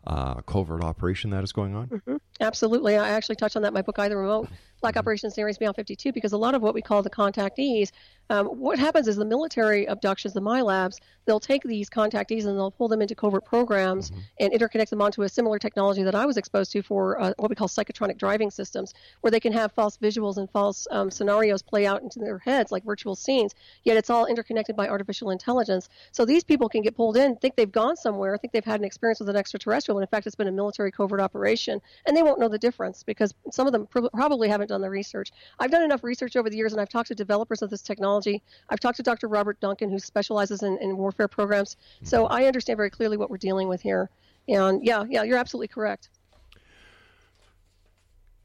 [0.07, 1.87] uh, covert operation that is going on?
[1.89, 2.17] Mm-hmm.
[2.41, 2.97] Absolutely.
[2.97, 4.49] I actually touched on that in my book, Eye of the Remote
[4.83, 4.97] Black.
[4.97, 7.91] Operations Series Beyond 52, because a lot of what we call the contactees
[8.33, 10.99] um, what happens is the military abductions, the MILABs.
[11.27, 14.21] they'll take these contactees and they'll pull them into covert programs mm-hmm.
[14.41, 17.51] and interconnect them onto a similar technology that I was exposed to for uh, what
[17.51, 21.61] we call psychotronic driving systems, where they can have false visuals and false um, scenarios
[21.61, 23.55] play out into their heads like virtual scenes,
[23.85, 25.91] yet it's all interconnected by artificial intelligence.
[26.11, 28.87] So these people can get pulled in, think they've gone somewhere, think they've had an
[28.87, 32.23] experience with an extraterrestrial, when in fact it's been a military covert operation, and they
[32.23, 35.31] won't know the difference because some of them pr- probably haven't done the research.
[35.59, 38.43] I've done enough research over the years and I've talked to developers of this technology.
[38.69, 39.29] I've talked to Dr.
[39.29, 41.77] Robert Duncan, who specializes in, in warfare programs.
[42.03, 42.33] So mm-hmm.
[42.33, 44.11] I understand very clearly what we're dealing with here.
[44.49, 46.09] And yeah, yeah, you're absolutely correct.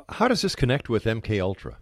[0.09, 1.78] How does this connect with MK Ultra?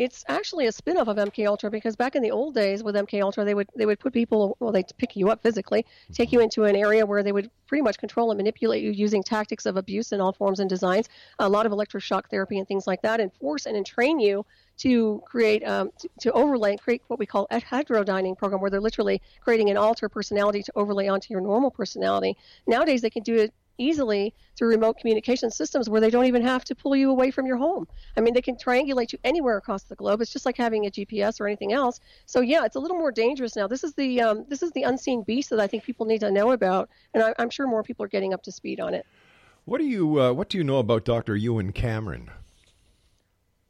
[0.00, 3.20] It's actually a spin-off of MK Ultra because back in the old days with MK
[3.20, 5.84] Ultra, they would they would put people well, they'd pick you up physically,
[6.14, 9.22] take you into an area where they would pretty much control and manipulate you using
[9.22, 12.86] tactics of abuse in all forms and designs, a lot of electroshock therapy and things
[12.86, 14.46] like that, and force and entrain you
[14.78, 18.80] to create um, to, to, overlay create what we call a heterodyning program where they're
[18.80, 22.38] literally creating an alter personality to overlay onto your normal personality.
[22.66, 26.64] Nowadays they can do it easily through remote communication systems where they don't even have
[26.64, 27.86] to pull you away from your home.
[28.16, 30.20] I mean, they can triangulate you anywhere across the globe.
[30.20, 32.00] It's just like having a GPS or anything else.
[32.26, 33.66] So yeah, it's a little more dangerous now.
[33.66, 36.30] This is the um, this is the unseen beast that I think people need to
[36.30, 39.06] know about, and I, am sure more people are getting up to speed on it.
[39.64, 41.36] What do you uh, what do you know about Dr.
[41.36, 42.30] Ewen Cameron?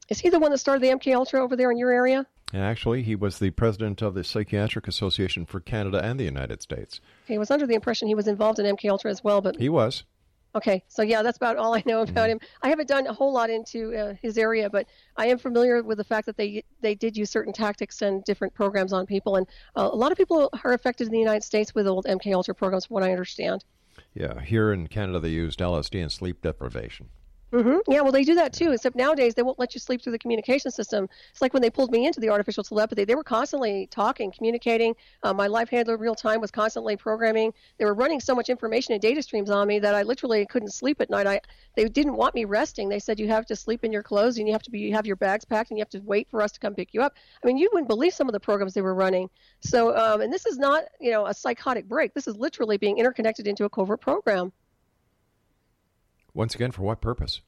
[0.08, 2.26] Is he the one that started the MK Ultra over there in your area?
[2.53, 7.01] Actually, he was the president of the Psychiatric Association for Canada and the United States.
[7.26, 9.68] He was under the impression he was involved in MK Ultra as well, but he
[9.68, 10.05] was.
[10.53, 12.32] Okay, so yeah, that's about all I know about mm.
[12.32, 12.40] him.
[12.61, 14.86] I haven't done a whole lot into uh, his area, but
[15.16, 18.53] I am familiar with the fact that they they did use certain tactics and different
[18.55, 19.46] programs on people, and
[19.76, 22.55] uh, a lot of people are affected in the United States with old MK Ultra
[22.55, 23.64] programs, from what I understand.
[24.12, 27.11] Yeah, here in Canada, they used LSD and sleep deprivation.
[27.53, 27.90] Mm-hmm.
[27.90, 28.70] Yeah, well, they do that too.
[28.70, 31.09] Except nowadays, they won't let you sleep through the communication system.
[31.32, 33.05] It's like when they pulled me into the artificial telepathy.
[33.05, 34.94] They were constantly talking, communicating.
[35.24, 37.53] Uh, my life handler, real time, was constantly programming.
[37.78, 40.70] They were running so much information and data streams on me that I literally couldn't
[40.72, 41.26] sleep at night.
[41.26, 41.40] I
[41.74, 42.88] they didn't want me resting.
[42.88, 44.94] They said you have to sleep in your clothes and you have to be you
[44.94, 47.03] have your bags packed and you have to wait for us to come pick you
[47.03, 47.14] up.
[47.42, 49.28] I mean, you wouldn't believe some of the programs they were running.
[49.59, 52.14] So, um, and this is not you know a psychotic break.
[52.14, 54.53] This is literally being interconnected into a covert program.
[56.35, 57.41] Once again, for what purpose?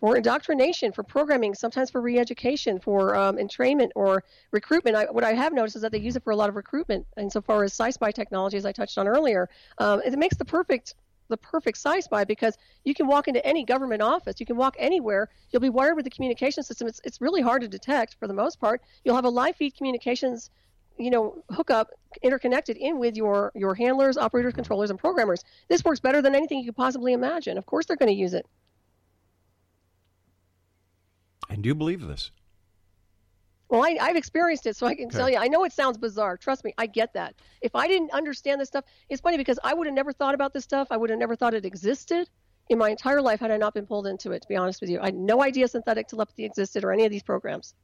[0.00, 4.22] For indoctrination, for programming, sometimes for re-education, for um, entrainment or
[4.52, 4.96] recruitment.
[4.96, 7.04] I, what I have noticed is that they use it for a lot of recruitment.
[7.16, 10.94] Insofar as sci-spy technology, as I touched on earlier, um, it makes the perfect
[11.28, 15.28] the perfect sci-spy because you can walk into any government office, you can walk anywhere.
[15.50, 16.88] You'll be wired with the communication system.
[16.88, 18.82] It's it's really hard to detect for the most part.
[19.04, 20.50] You'll have a live feed communications
[20.98, 21.90] you know hookup
[22.22, 26.58] interconnected in with your your handlers operators controllers and programmers this works better than anything
[26.58, 28.46] you could possibly imagine of course they're going to use it
[31.48, 32.30] and do you believe this?
[33.68, 35.18] Well, I, have experienced it, so I can okay.
[35.18, 35.36] tell you.
[35.36, 36.36] I know it sounds bizarre.
[36.36, 37.34] Trust me, I get that.
[37.60, 40.54] If I didn't understand this stuff, it's funny because I would have never thought about
[40.54, 40.88] this stuff.
[40.90, 42.30] I would have never thought it existed
[42.70, 44.42] in my entire life had I not been pulled into it.
[44.42, 47.10] To be honest with you, I had no idea synthetic telepathy existed or any of
[47.10, 47.74] these programs.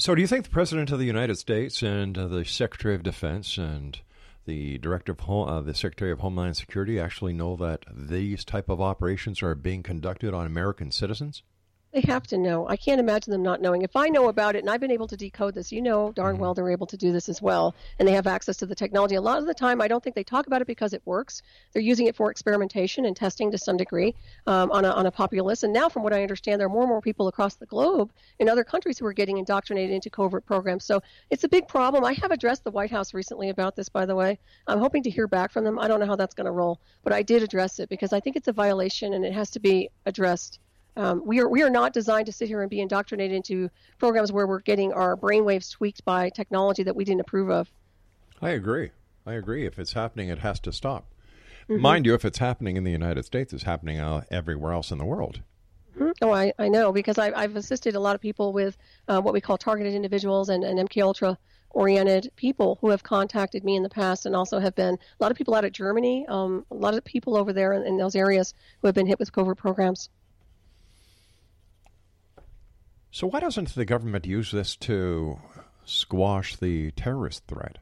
[0.00, 3.02] So, do you think the President of the United States and uh, the Secretary of
[3.02, 4.00] Defense and
[4.46, 8.70] the Director of Home, uh, the Secretary of Homeland Security actually know that these type
[8.70, 11.42] of operations are being conducted on American citizens?
[11.92, 12.68] They have to know.
[12.68, 13.82] I can't imagine them not knowing.
[13.82, 16.34] If I know about it and I've been able to decode this, you know darn
[16.34, 16.42] Mm-hmm.
[16.42, 17.74] well they're able to do this as well.
[17.98, 19.16] And they have access to the technology.
[19.16, 21.42] A lot of the time, I don't think they talk about it because it works.
[21.72, 24.14] They're using it for experimentation and testing to some degree
[24.46, 25.64] um, on, a, on a populace.
[25.64, 28.12] And now, from what I understand, there are more and more people across the globe
[28.38, 30.84] in other countries who are getting indoctrinated into covert programs.
[30.84, 32.04] So it's a big problem.
[32.04, 34.38] I have addressed the White House recently about this, by the way.
[34.68, 35.76] I'm hoping to hear back from them.
[35.80, 38.20] I don't know how that's going to roll, but I did address it because I
[38.20, 40.60] think it's a violation and it has to be addressed.
[41.00, 44.32] Um, we are we are not designed to sit here and be indoctrinated into programs
[44.32, 47.72] where we're getting our brainwaves tweaked by technology that we didn't approve of.
[48.42, 48.90] I agree.
[49.24, 49.64] I agree.
[49.64, 51.06] If it's happening, it has to stop.
[51.70, 51.80] Mhm.
[51.80, 54.98] Mind you, if it's happening in the United States, it's happening uh, everywhere else in
[54.98, 55.40] the world.
[55.98, 56.12] Mhm.
[56.20, 58.76] Oh, I, I know because I, I've assisted a lot of people with
[59.08, 61.38] uh, what we call targeted individuals and, and MK Ultra
[61.70, 65.30] oriented people who have contacted me in the past and also have been a lot
[65.30, 68.16] of people out of Germany, um, a lot of people over there in, in those
[68.16, 70.10] areas who have been hit with covert programs.
[73.12, 75.40] So, why doesn't the government use this to
[75.84, 77.78] squash the terrorist threat?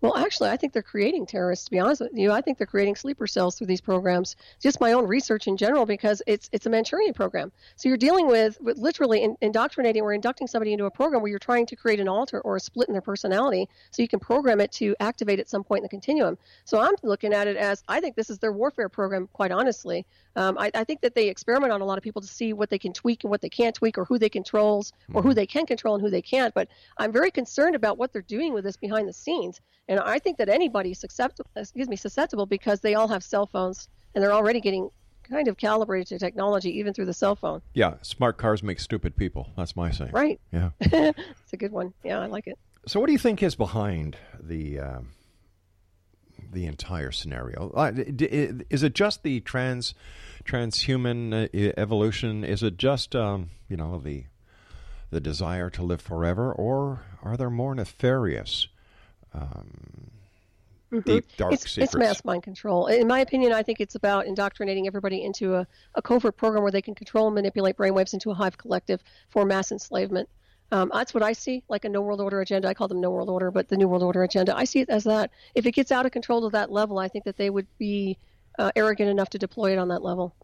[0.00, 1.64] Well, actually, I think they're creating terrorists.
[1.64, 4.36] To be honest with you, I think they're creating sleeper cells through these programs.
[4.60, 7.50] Just my own research in general, because it's it's a Manchurian program.
[7.76, 11.30] So you're dealing with, with literally in, indoctrinating or inducting somebody into a program where
[11.30, 14.20] you're trying to create an alter or a split in their personality, so you can
[14.20, 16.36] program it to activate at some point in the continuum.
[16.66, 19.26] So I'm looking at it as I think this is their warfare program.
[19.32, 20.04] Quite honestly,
[20.36, 22.68] um, I, I think that they experiment on a lot of people to see what
[22.68, 25.46] they can tweak and what they can't tweak, or who they controls, or who they
[25.46, 26.52] can control and who they can't.
[26.52, 26.68] But
[26.98, 29.62] I'm very concerned about what they're doing with this behind the scenes.
[29.86, 33.88] And I think that anybody's susceptible, excuse me, susceptible because they all have cell phones
[34.14, 34.90] and they're already getting
[35.28, 37.62] kind of calibrated to technology even through the cell phone.
[37.72, 39.50] Yeah, smart cars make stupid people.
[39.56, 40.12] That's my saying.
[40.12, 40.40] Right.
[40.52, 40.70] Yeah.
[40.80, 41.92] it's a good one.
[42.02, 42.58] Yeah, I like it.
[42.86, 45.08] So, what do you think is behind the um,
[46.52, 47.70] the entire scenario?
[47.70, 49.94] Uh, Is it just the trans
[50.44, 52.44] transhuman uh, evolution?
[52.44, 54.24] Is it just um, you know the
[55.10, 58.68] the desire to live forever, or are there more nefarious,
[59.34, 60.10] um,
[60.92, 61.04] Mhm.
[61.04, 61.94] deep dark it's, secrets?
[61.94, 62.86] It's mass mind control.
[62.86, 66.72] In my opinion, I think it's about indoctrinating everybody into a, a covert program where
[66.72, 70.28] they can control and manipulate brainwaves into a hive collective for mass enslavement.
[70.72, 72.68] Um, that's what I see, like a no world order agenda.
[72.68, 74.56] I call them no world order, but the new world order agenda.
[74.56, 75.30] I see it as that.
[75.54, 78.18] If it gets out of control to that level, I think that they would be
[78.58, 80.34] uh, arrogant enough to deploy it on that level,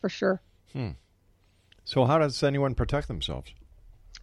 [0.00, 0.40] for sure.
[0.72, 0.90] Hmm.
[1.84, 3.52] So, how does anyone protect themselves?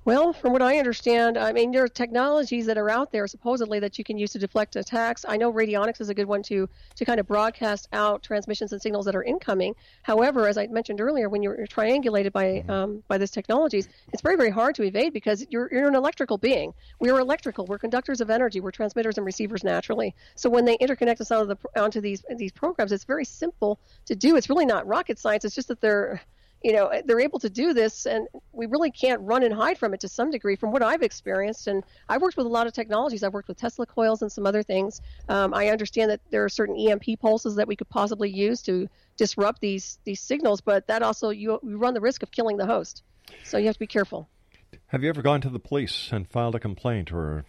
[0.06, 3.80] Well, from what I understand, I mean, there are technologies that are out there supposedly
[3.80, 5.24] that you can use to deflect attacks.
[5.26, 8.82] I know radionics is a good one to to kind of broadcast out transmissions and
[8.82, 9.76] signals that are incoming.
[10.02, 14.36] However, as I mentioned earlier, when you're triangulated by um, by these technologies, it's very
[14.36, 16.74] very hard to evade because you're you're an electrical being.
[17.00, 17.66] We are electrical.
[17.66, 18.60] We're conductors of energy.
[18.60, 20.16] We're transmitters and receivers naturally.
[20.36, 24.18] So when they interconnect us onto the onto these these programs, it's very simple to
[24.18, 24.36] do.
[24.36, 25.46] It's really not rocket science.
[25.46, 26.22] It's just that they're
[26.64, 29.94] you know they're able to do this and we really can't run and hide from
[29.94, 31.68] it to some degree from what i've experienced.
[31.68, 33.24] And i've worked with a lot of technologies.
[33.24, 35.02] I've worked with tesla coils and some other things.
[35.30, 38.88] Um, i understand that there are certain emp pulses that we could possibly use to
[39.18, 42.66] disrupt these these signals but that also you, you run the risk of killing the
[42.66, 43.04] host.
[43.44, 44.30] So you have to be careful.
[44.88, 47.46] Have you ever gone to the police and filed a complaint or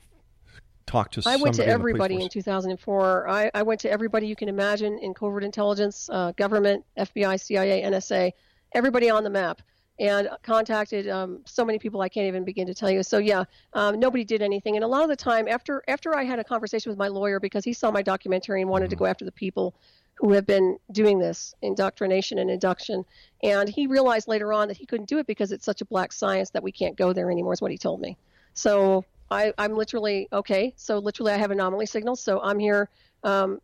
[0.87, 1.41] talked to someone?
[1.41, 3.29] I went to somebody in everybody in 2004.
[3.29, 7.83] I, I went to everybody you can imagine in covert intelligence, uh, government, FBI, CIA,
[7.83, 8.33] NSA,
[8.75, 9.63] everybody on the map,
[10.01, 13.03] and contacted um, so many people I can't even begin to tell you.
[13.03, 13.45] So yeah,
[13.75, 14.77] um, nobody did anything.
[14.77, 17.39] And a lot of the time, after after I had a conversation with my lawyer
[17.39, 19.75] because he saw my documentary and wanted to go after the people
[20.17, 23.05] who have been doing this indoctrination and induction,
[23.43, 26.13] and he realized later on that he couldn't do it because it's such a black
[26.13, 27.53] science that we can't go there anymore.
[27.53, 28.17] Is what he told me.
[28.55, 30.75] So I, I'm literally okay.
[30.77, 32.21] So literally, I have anomaly signals.
[32.21, 32.89] So I'm here.
[33.23, 33.61] Um,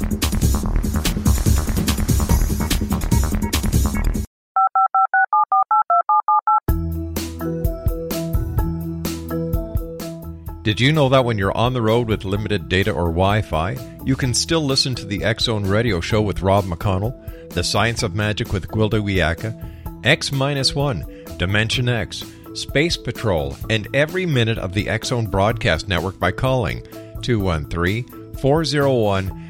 [0.00, 0.06] Did
[10.80, 13.76] you know that when you're on the road with limited data or Wi Fi,
[14.06, 18.02] you can still listen to the X Zone Radio Show with Rob McConnell, The Science
[18.02, 22.24] of Magic with Gwilda Wiyaka, X 1, Dimension X,
[22.54, 26.86] Space Patrol, and every minute of the X Zone Broadcast Network by calling
[27.20, 29.49] 213 401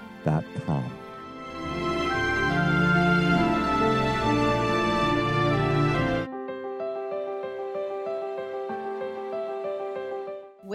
[0.25, 1.00] www.holisticcancerfoundation.com.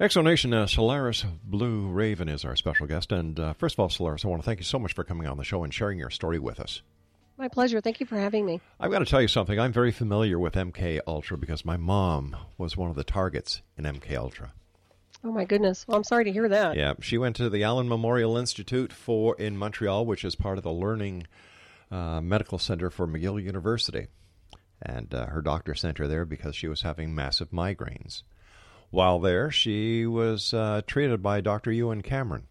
[0.00, 3.10] X Zone Nation, uh, Solaris Blue Raven is our special guest.
[3.10, 5.26] And uh, first of all, Solaris, I want to thank you so much for coming
[5.26, 6.82] on the show and sharing your story with us.
[7.36, 7.80] My pleasure.
[7.80, 8.60] Thank you for having me.
[8.78, 9.58] I've got to tell you something.
[9.58, 13.84] I'm very familiar with MK Ultra because my mom was one of the targets in
[13.84, 14.52] MK Ultra.
[15.24, 15.84] Oh my goodness.
[15.88, 16.76] Well, I'm sorry to hear that.
[16.76, 20.64] Yeah, she went to the Allen Memorial Institute for in Montreal, which is part of
[20.64, 21.26] the Learning
[21.90, 24.06] uh, Medical Center for McGill University,
[24.80, 28.22] and uh, her doctor sent her there because she was having massive migraines.
[28.90, 31.70] While there, she was uh, treated by Dr.
[31.70, 32.48] Ewen Cameron.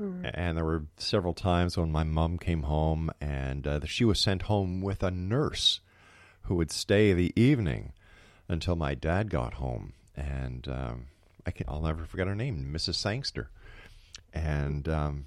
[0.00, 0.30] Mm.
[0.32, 4.42] And there were several times when my mom came home and uh, she was sent
[4.42, 5.80] home with a nurse
[6.42, 7.92] who would stay the evening
[8.48, 9.92] until my dad got home.
[10.16, 11.06] And um,
[11.46, 12.94] I can, I'll never forget her name, Mrs.
[12.94, 13.50] Sangster.
[14.32, 15.26] And um,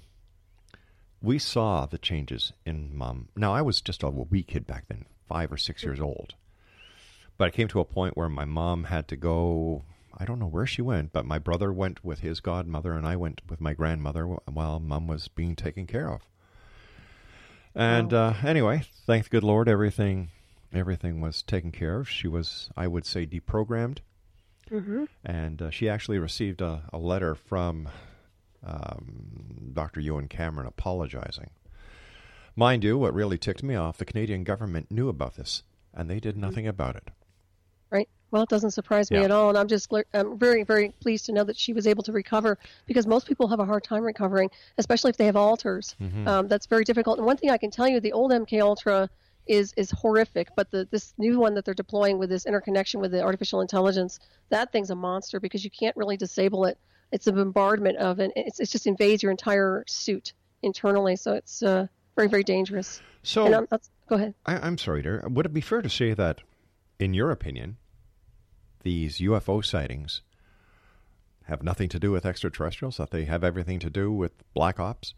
[1.22, 3.28] we saw the changes in mom.
[3.36, 6.34] Now, I was just a wee kid back then, five or six years old.
[7.38, 9.84] But I came to a point where my mom had to go.
[10.16, 13.16] I don't know where she went, but my brother went with his godmother, and I
[13.16, 16.22] went with my grandmother while mom was being taken care of.
[17.74, 20.30] And uh, anyway, thank the good Lord, everything
[20.72, 22.08] everything was taken care of.
[22.08, 23.98] She was, I would say, deprogrammed.
[24.70, 25.04] Mm-hmm.
[25.24, 27.88] And uh, she actually received a, a letter from
[28.64, 30.00] um, Dr.
[30.00, 31.50] Ewen Cameron apologizing.
[32.56, 35.62] Mind you, what really ticked me off, the Canadian government knew about this,
[35.94, 37.10] and they did nothing about it.
[37.90, 38.08] Right.
[38.30, 39.24] Well, it doesn't surprise me Yeah.
[39.26, 42.02] at all, and I'm just I'm very, very pleased to know that she was able
[42.02, 45.94] to recover because most people have a hard time recovering, especially if they have alters.
[46.00, 46.26] Mhm.
[46.26, 47.18] Um, that's very difficult.
[47.18, 49.08] And one thing I can tell you, the old MK Ultra
[49.46, 53.12] is is horrific, but the this new one that they're deploying with this interconnection with
[53.12, 54.18] the artificial intelligence,
[54.48, 56.78] that thing's a monster because you can't really disable it.
[57.12, 58.32] It's a bombardment of it.
[58.34, 60.32] It's, it's just invades your entire suit
[60.62, 63.00] internally, so it's uh, very, very dangerous.
[63.22, 63.66] So, and I'm,
[64.08, 64.34] go ahead.
[64.44, 65.22] I, I'm sorry, dear.
[65.28, 66.40] Would it be fair to say that,
[66.98, 67.76] in your opinion,
[68.82, 70.22] these UFO sightings
[71.44, 72.96] have nothing to do with extraterrestrials?
[72.96, 75.14] That they have everything to do with black ops?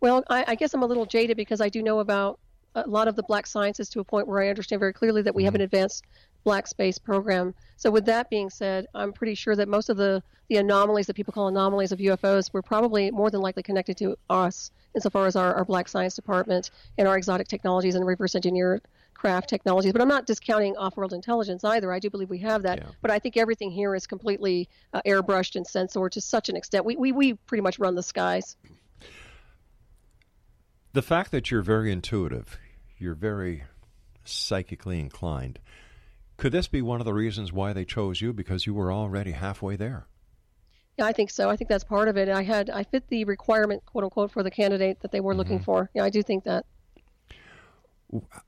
[0.00, 2.38] Well, I, I guess I'm a little jaded because I do know about
[2.74, 5.34] a lot of the black sciences to a point where I understand very clearly that
[5.34, 5.64] we have an mm-hmm.
[5.64, 6.04] advanced
[6.42, 7.54] black space program.
[7.76, 11.14] So, with that being said, I'm pretty sure that most of the, the anomalies that
[11.14, 15.36] people call anomalies of UFOs were probably more than likely connected to us, insofar as
[15.36, 18.82] our, our black science department and our exotic technologies and reverse engineered
[19.24, 19.90] craft technologies.
[19.90, 21.90] But I'm not discounting off world intelligence either.
[21.90, 22.84] I do believe we have that.
[23.00, 26.84] But I think everything here is completely uh, airbrushed and censored to such an extent.
[26.84, 28.54] We, we, we pretty much run the skies.
[30.92, 32.58] The fact that you're very intuitive,
[32.98, 33.64] you're very
[34.24, 35.58] psychically inclined,
[36.36, 38.34] could this be one of the reasons why they chose you?
[38.34, 40.06] Because you were already halfway there.
[40.98, 41.48] Yeah, I think so.
[41.48, 42.28] I think that's part of it.
[42.28, 45.60] I had I fit the requirement, quote unquote, for the candidate that they were looking
[45.60, 45.88] for.
[45.94, 46.66] Yeah, I do think that.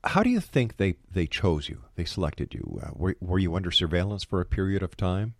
[0.03, 1.83] How do you think they, they chose you?
[1.95, 2.79] They selected you.
[2.81, 5.35] Uh, were, were you under surveillance for a period of time?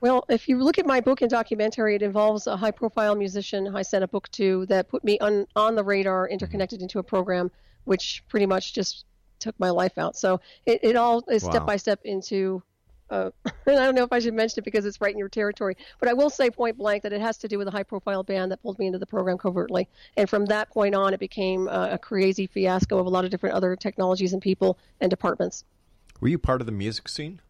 [0.00, 3.82] Well, if you look at my book and documentary, it involves a high-profile musician I
[3.82, 7.50] sent a book to that put me on on the radar, interconnected into a program,
[7.84, 9.04] which pretty much just
[9.38, 10.16] took my life out.
[10.16, 11.50] So it, it all is Wow.
[11.50, 12.62] step by step into.
[13.08, 15.28] Uh, and I don't know if I should mention it because it's right in your
[15.28, 18.24] territory, but I will say point blank that it has to do with a high-profile
[18.24, 19.88] band that pulled me into the program covertly.
[20.16, 23.30] And from that point on, it became uh, a crazy fiasco of a lot of
[23.30, 25.64] different other technologies and people and departments.
[26.20, 27.40] Were you part of the music scene?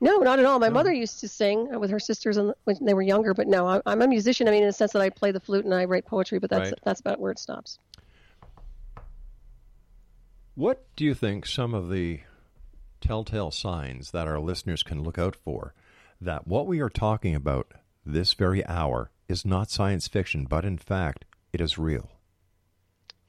[0.00, 0.58] No, not at all.
[0.58, 2.52] My mother used to sing uh, with her sisters when
[2.82, 4.46] they were younger, but no, I, I'm a musician.
[4.46, 6.50] I mean, in the sense that I play the flute and I write poetry, but
[6.50, 6.80] that's Right.
[6.84, 7.78] that's about where it stops.
[10.54, 12.20] What do you think some of the
[13.00, 15.74] telltale signs that our listeners can look out for
[16.20, 17.72] that what we are talking about
[18.04, 22.15] this very hour is not science fiction, but in fact, it is real?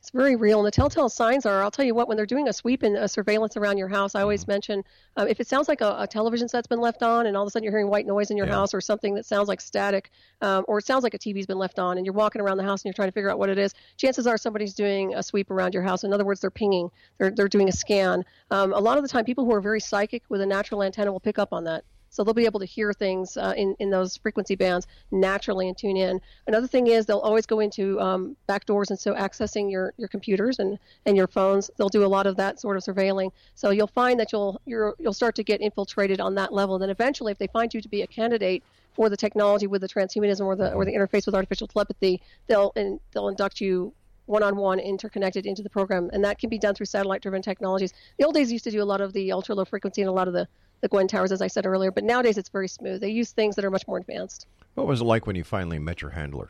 [0.07, 1.61] It's very real, and the telltale signs are.
[1.61, 2.07] I'll tell you what.
[2.07, 4.51] When they're doing a sweep and a surveillance around your house, I always Mm-hmm.
[4.53, 4.83] mention
[5.17, 7.47] uh, if it sounds like a, a television set's been left on, and all of
[7.47, 8.53] a sudden you're hearing white noise in your Yeah.
[8.53, 11.57] house, or something that sounds like static, um, or it sounds like a TV's been
[11.57, 13.49] left on, and you're walking around the house and you're trying to figure out what
[13.49, 13.73] it is.
[13.97, 16.05] Chances are somebody's doing a sweep around your house.
[16.05, 16.89] In other words, they're pinging.
[17.17, 18.23] They're they're doing a scan.
[18.49, 21.11] Um, a lot of the time, people who are very psychic with a natural antenna
[21.11, 21.83] will pick up on that.
[22.09, 25.77] So they'll be able to hear things uh, in, in those frequency bands naturally and
[25.77, 26.21] tune in.
[26.47, 30.07] Another thing is they'll always go into um, back doors and so accessing your, your
[30.07, 31.69] computers and, and your phones.
[31.77, 33.31] They'll do a lot of that sort of surveilling.
[33.55, 36.75] So you'll find that you'll you're, you'll start to get infiltrated on that level.
[36.75, 39.81] And then eventually, if they find you to be a candidate for the technology with
[39.81, 42.73] the transhumanism or the or the interface with artificial telepathy, they'll
[43.11, 43.93] they'll induct you
[44.25, 48.25] one-on-one interconnected into the program and that can be done through satellite driven technologies the
[48.25, 50.27] old days used to do a lot of the ultra low frequency and a lot
[50.27, 50.45] of the
[50.81, 53.55] the GWEN towers as i said earlier but nowadays it's very smooth they use things
[53.55, 56.49] that are much more advanced What was it like when you finally met your handler?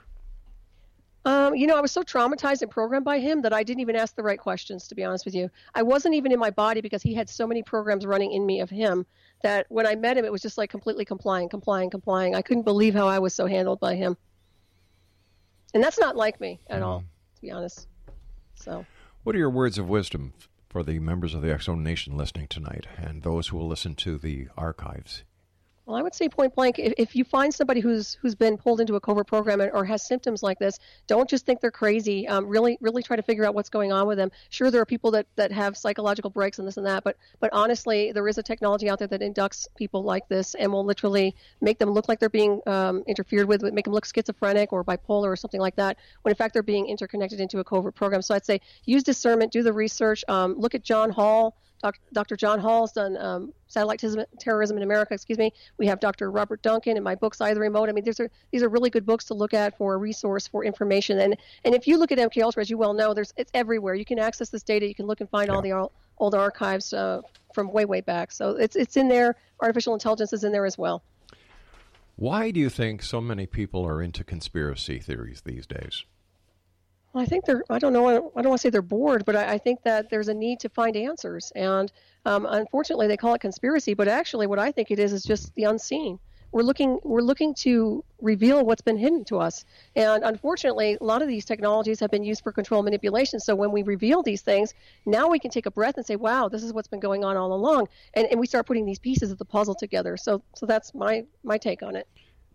[1.26, 3.98] um, you know, I was so traumatized and programmed by him that I didn't even
[3.98, 5.50] ask the right questions, to be honest with you.
[5.76, 8.62] I wasn't even in my body because he had so many programs running in me
[8.62, 9.06] of him
[9.44, 12.34] that when I met him, it was just like completely complying, complying, complying.
[12.34, 14.16] I couldn't believe how I was so handled by him.
[15.74, 17.02] And that's not like me at all,
[17.36, 17.90] to be honest.
[18.56, 18.86] So.
[19.24, 20.32] What are your words of wisdom
[20.70, 23.96] for the members of the X Zone Nation listening tonight and those who will listen
[23.96, 25.24] to the archives?
[25.88, 28.82] Well, I would say point blank, if, if you find somebody who's who's been pulled
[28.82, 32.28] into a covert program or has symptoms like this, don't just think they're crazy.
[32.28, 34.30] Um, really, really try to figure out what's going on with them.
[34.50, 37.52] Sure, there are people that, that have psychological breaks and this and that, but but
[37.54, 41.34] honestly, there is a technology out there that inducts people like this and will literally
[41.62, 45.28] make them look like they're being um, interfered with, make them look schizophrenic or bipolar
[45.28, 48.22] or something like that, when in fact they're being interconnected into a covert program.
[48.22, 51.56] So I'd say use discernment, do the research, um, look at John Hall.
[52.14, 52.36] Dr.
[52.36, 54.04] John Hall's done um, satellite
[54.40, 55.14] terrorism in America.
[55.14, 55.54] Excuse me.
[55.78, 56.32] We have Dr.
[56.32, 57.90] Robert Duncan in my books, Eye of the Remote.
[57.90, 60.48] I mean, these are these are really good books to look at for a resource
[60.48, 61.20] for information.
[61.20, 63.94] And and if you look at MK Ultra, as you well know, there's it's everywhere.
[63.94, 64.88] You can access this data.
[64.88, 65.56] You can look and find yeah.
[65.56, 67.22] all the old, old archives uh,
[67.54, 68.32] from way way back.
[68.32, 69.36] So it's it's in there.
[69.62, 71.04] Artificial intelligence is in there as well.
[72.16, 76.04] Why do you think so many people are into conspiracy theories these days?
[77.18, 79.54] I think they're, I don't know, I don't want to say they're bored, but I,
[79.54, 81.52] I think that there's a need to find answers.
[81.56, 81.92] And
[82.26, 85.54] um, unfortunately, they call it conspiracy, but actually, what I think it is is just
[85.56, 86.20] the unseen.
[86.54, 89.66] We're looking, we're looking to reveal what's been hidden to us.
[89.96, 93.40] And unfortunately, a lot of these technologies have been used for control manipulation.
[93.40, 94.74] So when we reveal these things,
[95.06, 97.36] now we can take a breath and say, wow, this is what's been going on
[97.36, 97.90] all along.
[98.14, 100.16] And, and we start putting these pieces of the puzzle together.
[100.16, 102.08] So, so that's my, my take on it.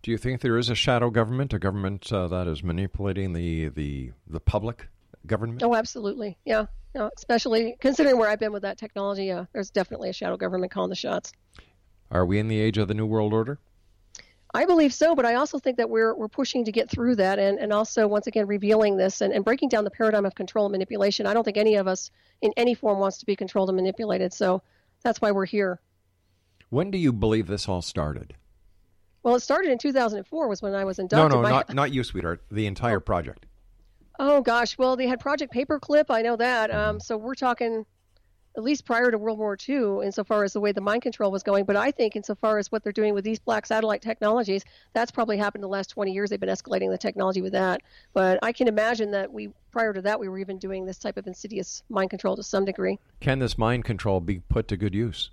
[0.03, 3.69] Do you think there is a shadow government, a government uh, that is manipulating the,
[3.69, 4.89] the, the public
[5.27, 5.63] government?
[5.63, 6.37] Oh, absolutely.
[6.45, 6.67] Yeah.
[6.95, 10.73] No, especially considering where I've been with that technology, yeah, there's definitely a shadow government
[10.73, 11.33] calling the shots.
[12.11, 13.59] Are we in the age of the New World Order?
[14.55, 17.39] I believe so, but I also think that we're we're pushing to get through that
[17.39, 20.67] and, and also once again revealing this and, and breaking down the paradigm of control
[20.67, 21.25] and manipulation.
[21.27, 22.11] I don't think any of us
[22.43, 24.35] in any form wants to be controlled and manipulated.
[24.35, 24.61] So
[25.03, 25.81] that's why we're here.
[26.69, 28.35] When do you believe this all started?
[29.23, 31.31] Well, it started in 2004 was when I was inducted.
[31.31, 32.43] No, no, My, not not you, sweetheart.
[32.51, 33.47] The entire project.
[34.19, 36.07] Oh gosh, well they had Project Paperclip.
[36.11, 36.71] I know that.
[36.71, 37.01] Um, mm-hmm.
[37.01, 37.87] so we're talking
[38.57, 41.43] at least prior to World War II, insofar as the way the mind control was
[41.43, 41.65] going.
[41.65, 45.39] But I think, insofar as what they're doing with these black satellite technologies, that's probably
[45.39, 46.31] happened the last 20 years.
[46.31, 47.81] They've been escalating the technology with that.
[48.13, 51.17] But I can imagine that we, prior to that, we were even doing this type
[51.17, 52.99] of insidious mind control to some degree.
[53.21, 55.31] Can this mind control be put to good use?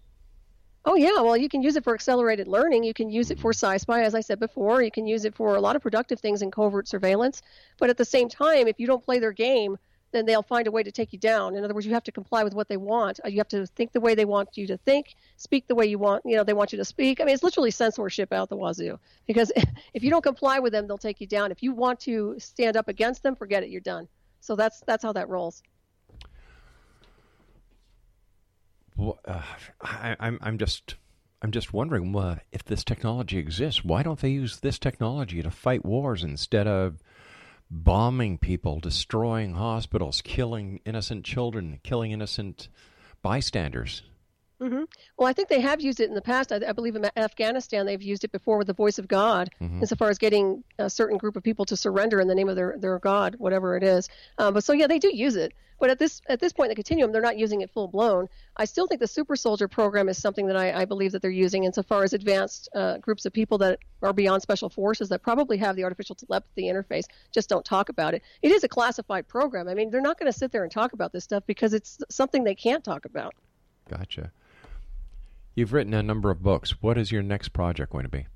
[0.91, 2.83] Oh yeah, well you can use it for accelerated learning.
[2.83, 4.81] You can use it for sci-spy, as I said before.
[4.81, 7.43] You can use it for a lot of productive things in covert surveillance.
[7.77, 9.77] But at the same time, if you don't play their game,
[10.13, 11.55] then they'll find a way to take you down.
[11.55, 13.19] In other words, you have to comply with what they want.
[13.23, 15.85] Uh, you have to think the way they want you to think, speak the way
[15.85, 16.23] you want.
[16.25, 17.21] You know, they want you to speak.
[17.21, 18.97] I mean, it's literally censorship out the wazoo.
[19.27, 19.51] Because
[19.93, 21.51] if you don't comply with them, they'll take you down.
[21.51, 23.69] If you want to stand up against them, forget it.
[23.69, 24.07] You're done.
[24.39, 25.61] So that's that's how that rolls.
[28.99, 29.41] Well, uh,
[29.81, 30.95] I, I'm I'm just
[31.41, 33.83] I'm just wondering uh, if this technology exists.
[33.83, 37.01] Why don't they use this technology to fight wars instead of
[37.71, 42.67] bombing people, destroying hospitals, killing innocent children, killing innocent
[43.21, 44.03] bystanders?
[44.61, 44.83] Mm-hmm.
[45.17, 46.51] Well, I think they have used it in the past.
[46.51, 49.79] I, I, believe in Afghanistan they've used it before with the voice of God, mm-hmm.
[49.79, 52.75] insofar as getting a certain group of people to surrender in the name of their,
[52.77, 54.09] their God, whatever it is.
[54.37, 55.53] Um, but so yeah, they do use it.
[55.79, 58.27] But at this at this point in the continuum, they're not using it full blown.
[58.57, 61.31] I still think the super soldier program is something that I, I believe that they're
[61.31, 65.57] using insofar as advanced uh, groups of people that are beyond special forces that probably
[65.57, 68.23] have the artificial telepathy interface, just don't talk about it.
[68.41, 69.67] It is a classified program.
[69.67, 71.99] I mean, they're not going to sit there and talk about this stuff because it's
[72.09, 73.33] something they can't talk about.
[73.89, 74.31] Gotcha.
[75.55, 76.81] You've written a number of books.
[76.81, 78.27] What is your next project going to be?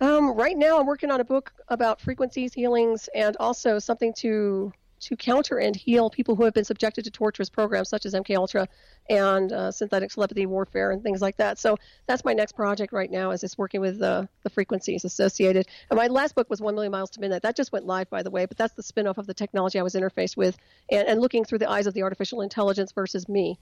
[0.00, 4.72] Um, right now, I'm working on a book about frequencies, healings, and also something to
[5.04, 8.36] to counter and heal people who have been subjected to torturous programs such as MK
[8.36, 8.68] Ultra
[9.08, 11.58] and uh, synthetic telepathy warfare and things like that.
[11.58, 11.76] So
[12.06, 15.66] that's my next project right now is just working with uh, the frequencies associated.
[15.90, 17.42] And my last book was One Million Miles to Midnight.
[17.42, 19.82] That just went live, by the way, but that's the spinoff of the technology I
[19.82, 20.56] was interfaced with
[20.90, 23.58] and, and looking through the eyes of the artificial intelligence versus me.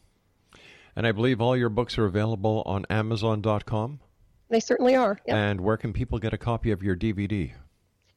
[0.94, 4.00] And I believe all your books are available on Amazon.com.
[4.50, 5.18] They certainly are.
[5.26, 5.36] Yep.
[5.36, 7.52] And where can people get a copy of your DVD?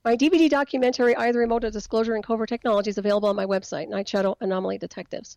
[0.06, 3.48] My DVD documentary, Eye of the Remote Disclosure and Covert Technology, is available on my
[3.48, 5.36] website, Night Shadow Anomaly Detectives.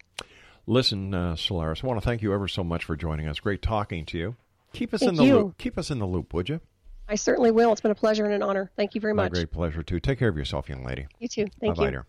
[0.66, 3.40] Listen, uh, Solaris, I want to thank you ever so much for joining us.
[3.40, 4.36] Great talking to you.
[4.74, 5.36] Keep us thank in the you.
[5.38, 5.56] loop.
[5.56, 6.60] Keep us in the loop, would you?
[7.08, 7.72] I certainly will.
[7.72, 8.70] It's been a pleasure and an honor.
[8.76, 9.32] Thank you very much.
[9.32, 10.00] My great pleasure too.
[10.00, 11.06] Take care of yourself, young lady.
[11.18, 11.46] You too.
[11.58, 12.04] Thank Bye-bye, you.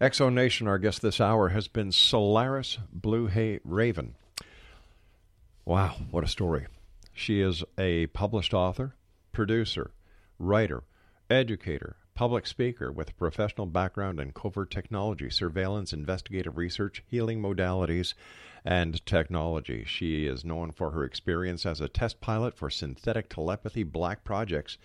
[0.00, 4.16] X Zone Nation, our guest this hour has been Solaris Blue Hay Raven.
[5.64, 6.66] Wow, what a story.
[7.14, 8.96] She is a published author,
[9.30, 9.92] producer,
[10.40, 10.82] writer,
[11.32, 18.14] educator, public speaker with a professional background in covert technology, surveillance, investigative research, healing modalities,
[18.64, 19.84] and technology.
[19.86, 24.76] She is known for her experience as a test pilot for synthetic telepathy black projects,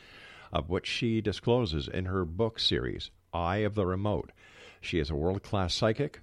[0.51, 4.31] of which she discloses in her book series, Eye of the Remote.
[4.79, 6.21] She is a world class psychic,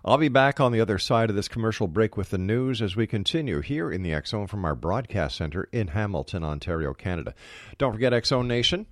[0.06, 2.94] I'll be back on the other side of this commercial break with the news as
[2.94, 7.34] we continue here in the Zone from our broadcast center in Hamilton, Ontario, Canada.
[7.78, 8.84] Don't forget Zone Nation.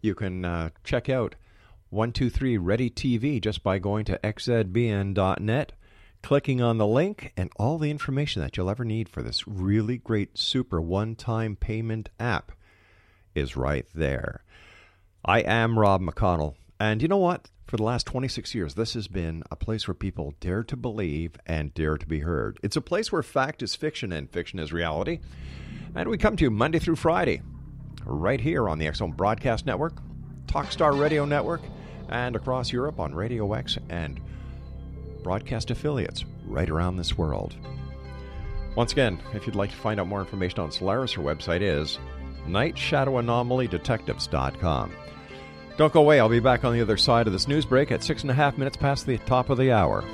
[0.00, 1.34] You can uh, check out
[1.90, 5.72] 123 Ready TV just by going to xzbn.net,
[6.22, 9.98] clicking on the link, and all the information that you'll ever need for this really
[9.98, 12.52] great super one time payment app
[13.34, 14.44] is right there.
[15.24, 16.54] I am Rob McConnell.
[16.78, 17.50] And you know what?
[17.66, 21.36] For the last 26 years, this has been a place where people dare to believe
[21.46, 22.58] and dare to be heard.
[22.62, 25.20] It's a place where fact is fiction and fiction is reality.
[25.94, 27.42] And we come to you Monday through Friday,
[28.04, 29.94] right here on the Zone Broadcast Network,
[30.46, 31.60] Talkstar Radio Network,
[32.08, 34.20] and across Europe on Radio X and
[35.22, 37.54] broadcast affiliates right around this world.
[38.76, 41.98] Once again, if you'd like to find out more information on Solaris, her website is
[42.46, 44.92] nightshadowanomalydetectives.com.
[45.76, 46.20] Don't go away.
[46.20, 48.34] I'll be back on the other side of this news break at six and a
[48.34, 50.04] half minutes past the top of the hour.